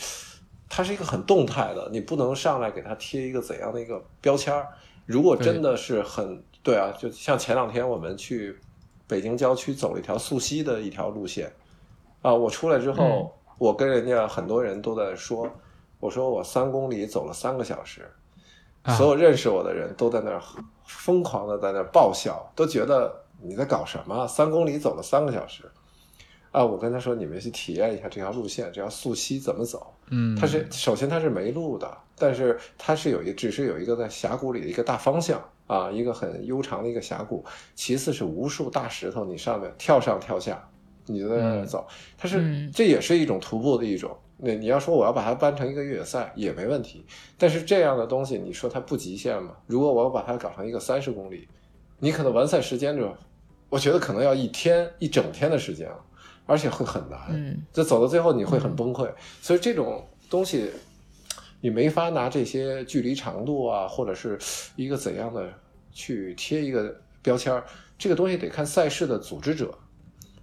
[0.70, 4.68] 它是一个很动态的，你不能上来给它贴一个怎样的一个标签儿。
[5.06, 8.58] 如果真的是很对啊，就像前两天我们去
[9.08, 11.52] 北京郊区走了一条溯溪的一条路线，
[12.22, 15.50] 啊，我出来之后，我跟人家很多人都在说，
[16.00, 18.10] 我说我三公里走了三个小时，
[18.98, 20.42] 所有认识我的人都在那儿
[20.86, 24.28] 疯狂的在那儿爆笑，都觉得你在搞什么？
[24.28, 25.64] 三公里走了三个小时。
[26.56, 29.94] 啊，我跟他说，你们去体验一下这条路线，这条溯溪怎么走？
[30.10, 37.44] 嗯，它是首先它是没路的，但是它是有一只是有一个在峡谷里的一个大方向啊，一个很悠长的一个峡谷。
[37.76, 40.66] 其次是无数大石头，你上面跳上跳下，
[41.08, 41.86] 你就在那走。
[42.18, 44.16] 它是这也是一种徒步的一种。
[44.38, 47.06] 那你要说我要把它搬成一个越野赛也没问题，
[47.38, 49.58] 但是这样的东西，你说它不极限吗？
[49.68, 51.50] 如果我要把它搞成一个三十公里，
[52.00, 53.14] 你可能完赛时间就。
[53.68, 55.96] 我觉得可能要一天一整天的时间啊，
[56.46, 57.20] 而且会很难。
[57.30, 59.12] 嗯，这走到最后你会很崩溃。
[59.42, 60.70] 所以这种东西，
[61.62, 64.38] 你没法拿这些距离长度啊，或者是
[64.76, 65.50] 一个怎样的
[65.92, 67.64] 去贴一个标签儿。
[67.98, 69.74] 这个东西得看赛事的组织者。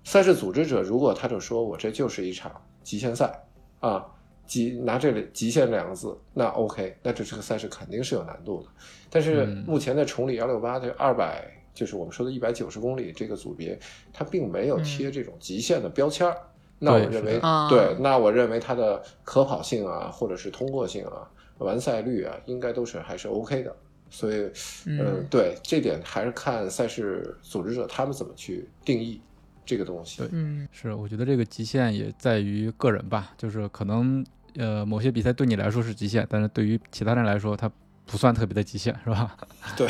[0.04, 2.50] 赛事组织者如果他就说我这就是一场
[2.82, 3.40] 极限赛
[3.78, 4.04] 啊，
[4.46, 8.68] 极拿这里极限两个字，那 OK，那这这个赛事肯定是有难度的。
[9.08, 13.78] 但是目前在崇礼幺六八这二百，就是我们说的一百九十公里这个组别，
[14.12, 16.36] 它并没有贴这种极限的标签儿。
[16.78, 23.74] 那我认为，对，那我认为它的可跑性啊，或者是通过性啊，完赛率啊，应该都是还是 OK 的。
[24.10, 24.50] 所以，
[24.84, 29.18] 嗯，对，这点还是看赛事组织者他们怎么去定义
[29.64, 30.18] 这个东西。
[30.18, 34.22] 对，嗯，是，我觉得这个极限也在于个人吧，就是可能，
[34.56, 37.70] 呃，某些比赛对你来说是极限，但是对于其他人来说，它
[38.04, 39.34] 不算特别的极限，是吧？
[39.78, 39.88] 对。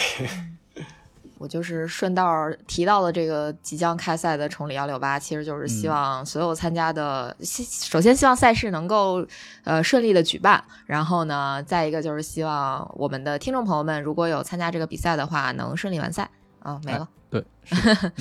[1.42, 9.26] 我就是顺道提到了这个即将开赛的崇礼幺六八，其实就是希望所有参加的，首先希望赛事能够
[9.64, 16.30] 呃顺利的举办，然后呢，再一个就是希望我们的听众朋友们如果有参加这个比赛的话，能顺利完赛。
[16.60, 17.08] 啊，没了。
[17.32, 17.42] 对，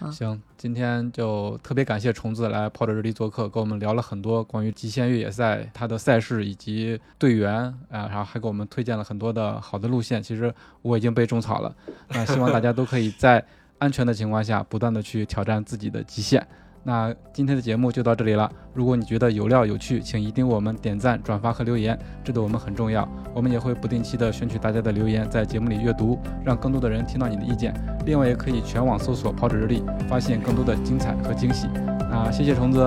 [0.00, 7.54] 嗯，行，今天就特别感谢虫子来跑者日历做客，跟我们聊了很多关于极限越野赛它的赛事以及队员
[7.88, 10.20] 啊，然后还给我们推荐了很多的好的路线。
[10.20, 10.52] 其实
[10.82, 11.72] 我已经被种草了，
[12.08, 13.44] 那希望大家都可以在
[13.78, 16.44] 安全的情况下，不断的去挑战自己的极限。
[16.86, 18.48] 那今天的节目就到这里了。
[18.72, 23.08] 如果你觉得有料有趣，请一定为我们点赞、转发和留言，这对我们很重要。
[23.34, 27.74] 我们也会不定期的选取大家的留言，在节目里阅读，让更多的人听到你的意见。
[28.04, 31.66] 另外，也可以全网搜索“跑者日历”，发现更多的精彩和惊喜。
[32.08, 32.78] 那谢谢虫子，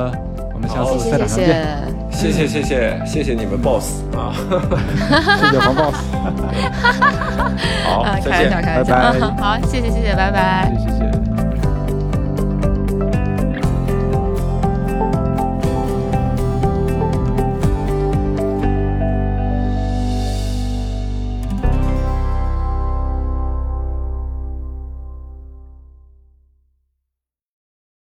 [0.53, 1.77] 我们下次赛场上见。
[2.09, 4.31] 谢谢谢谢谢谢你们 boss 啊，
[5.37, 5.95] 谢谢黄 boss。
[7.83, 9.19] 好，再见，拜拜。
[9.43, 10.73] 好，谢谢谢谢，拜拜。
[10.77, 11.38] 谢谢谢谢。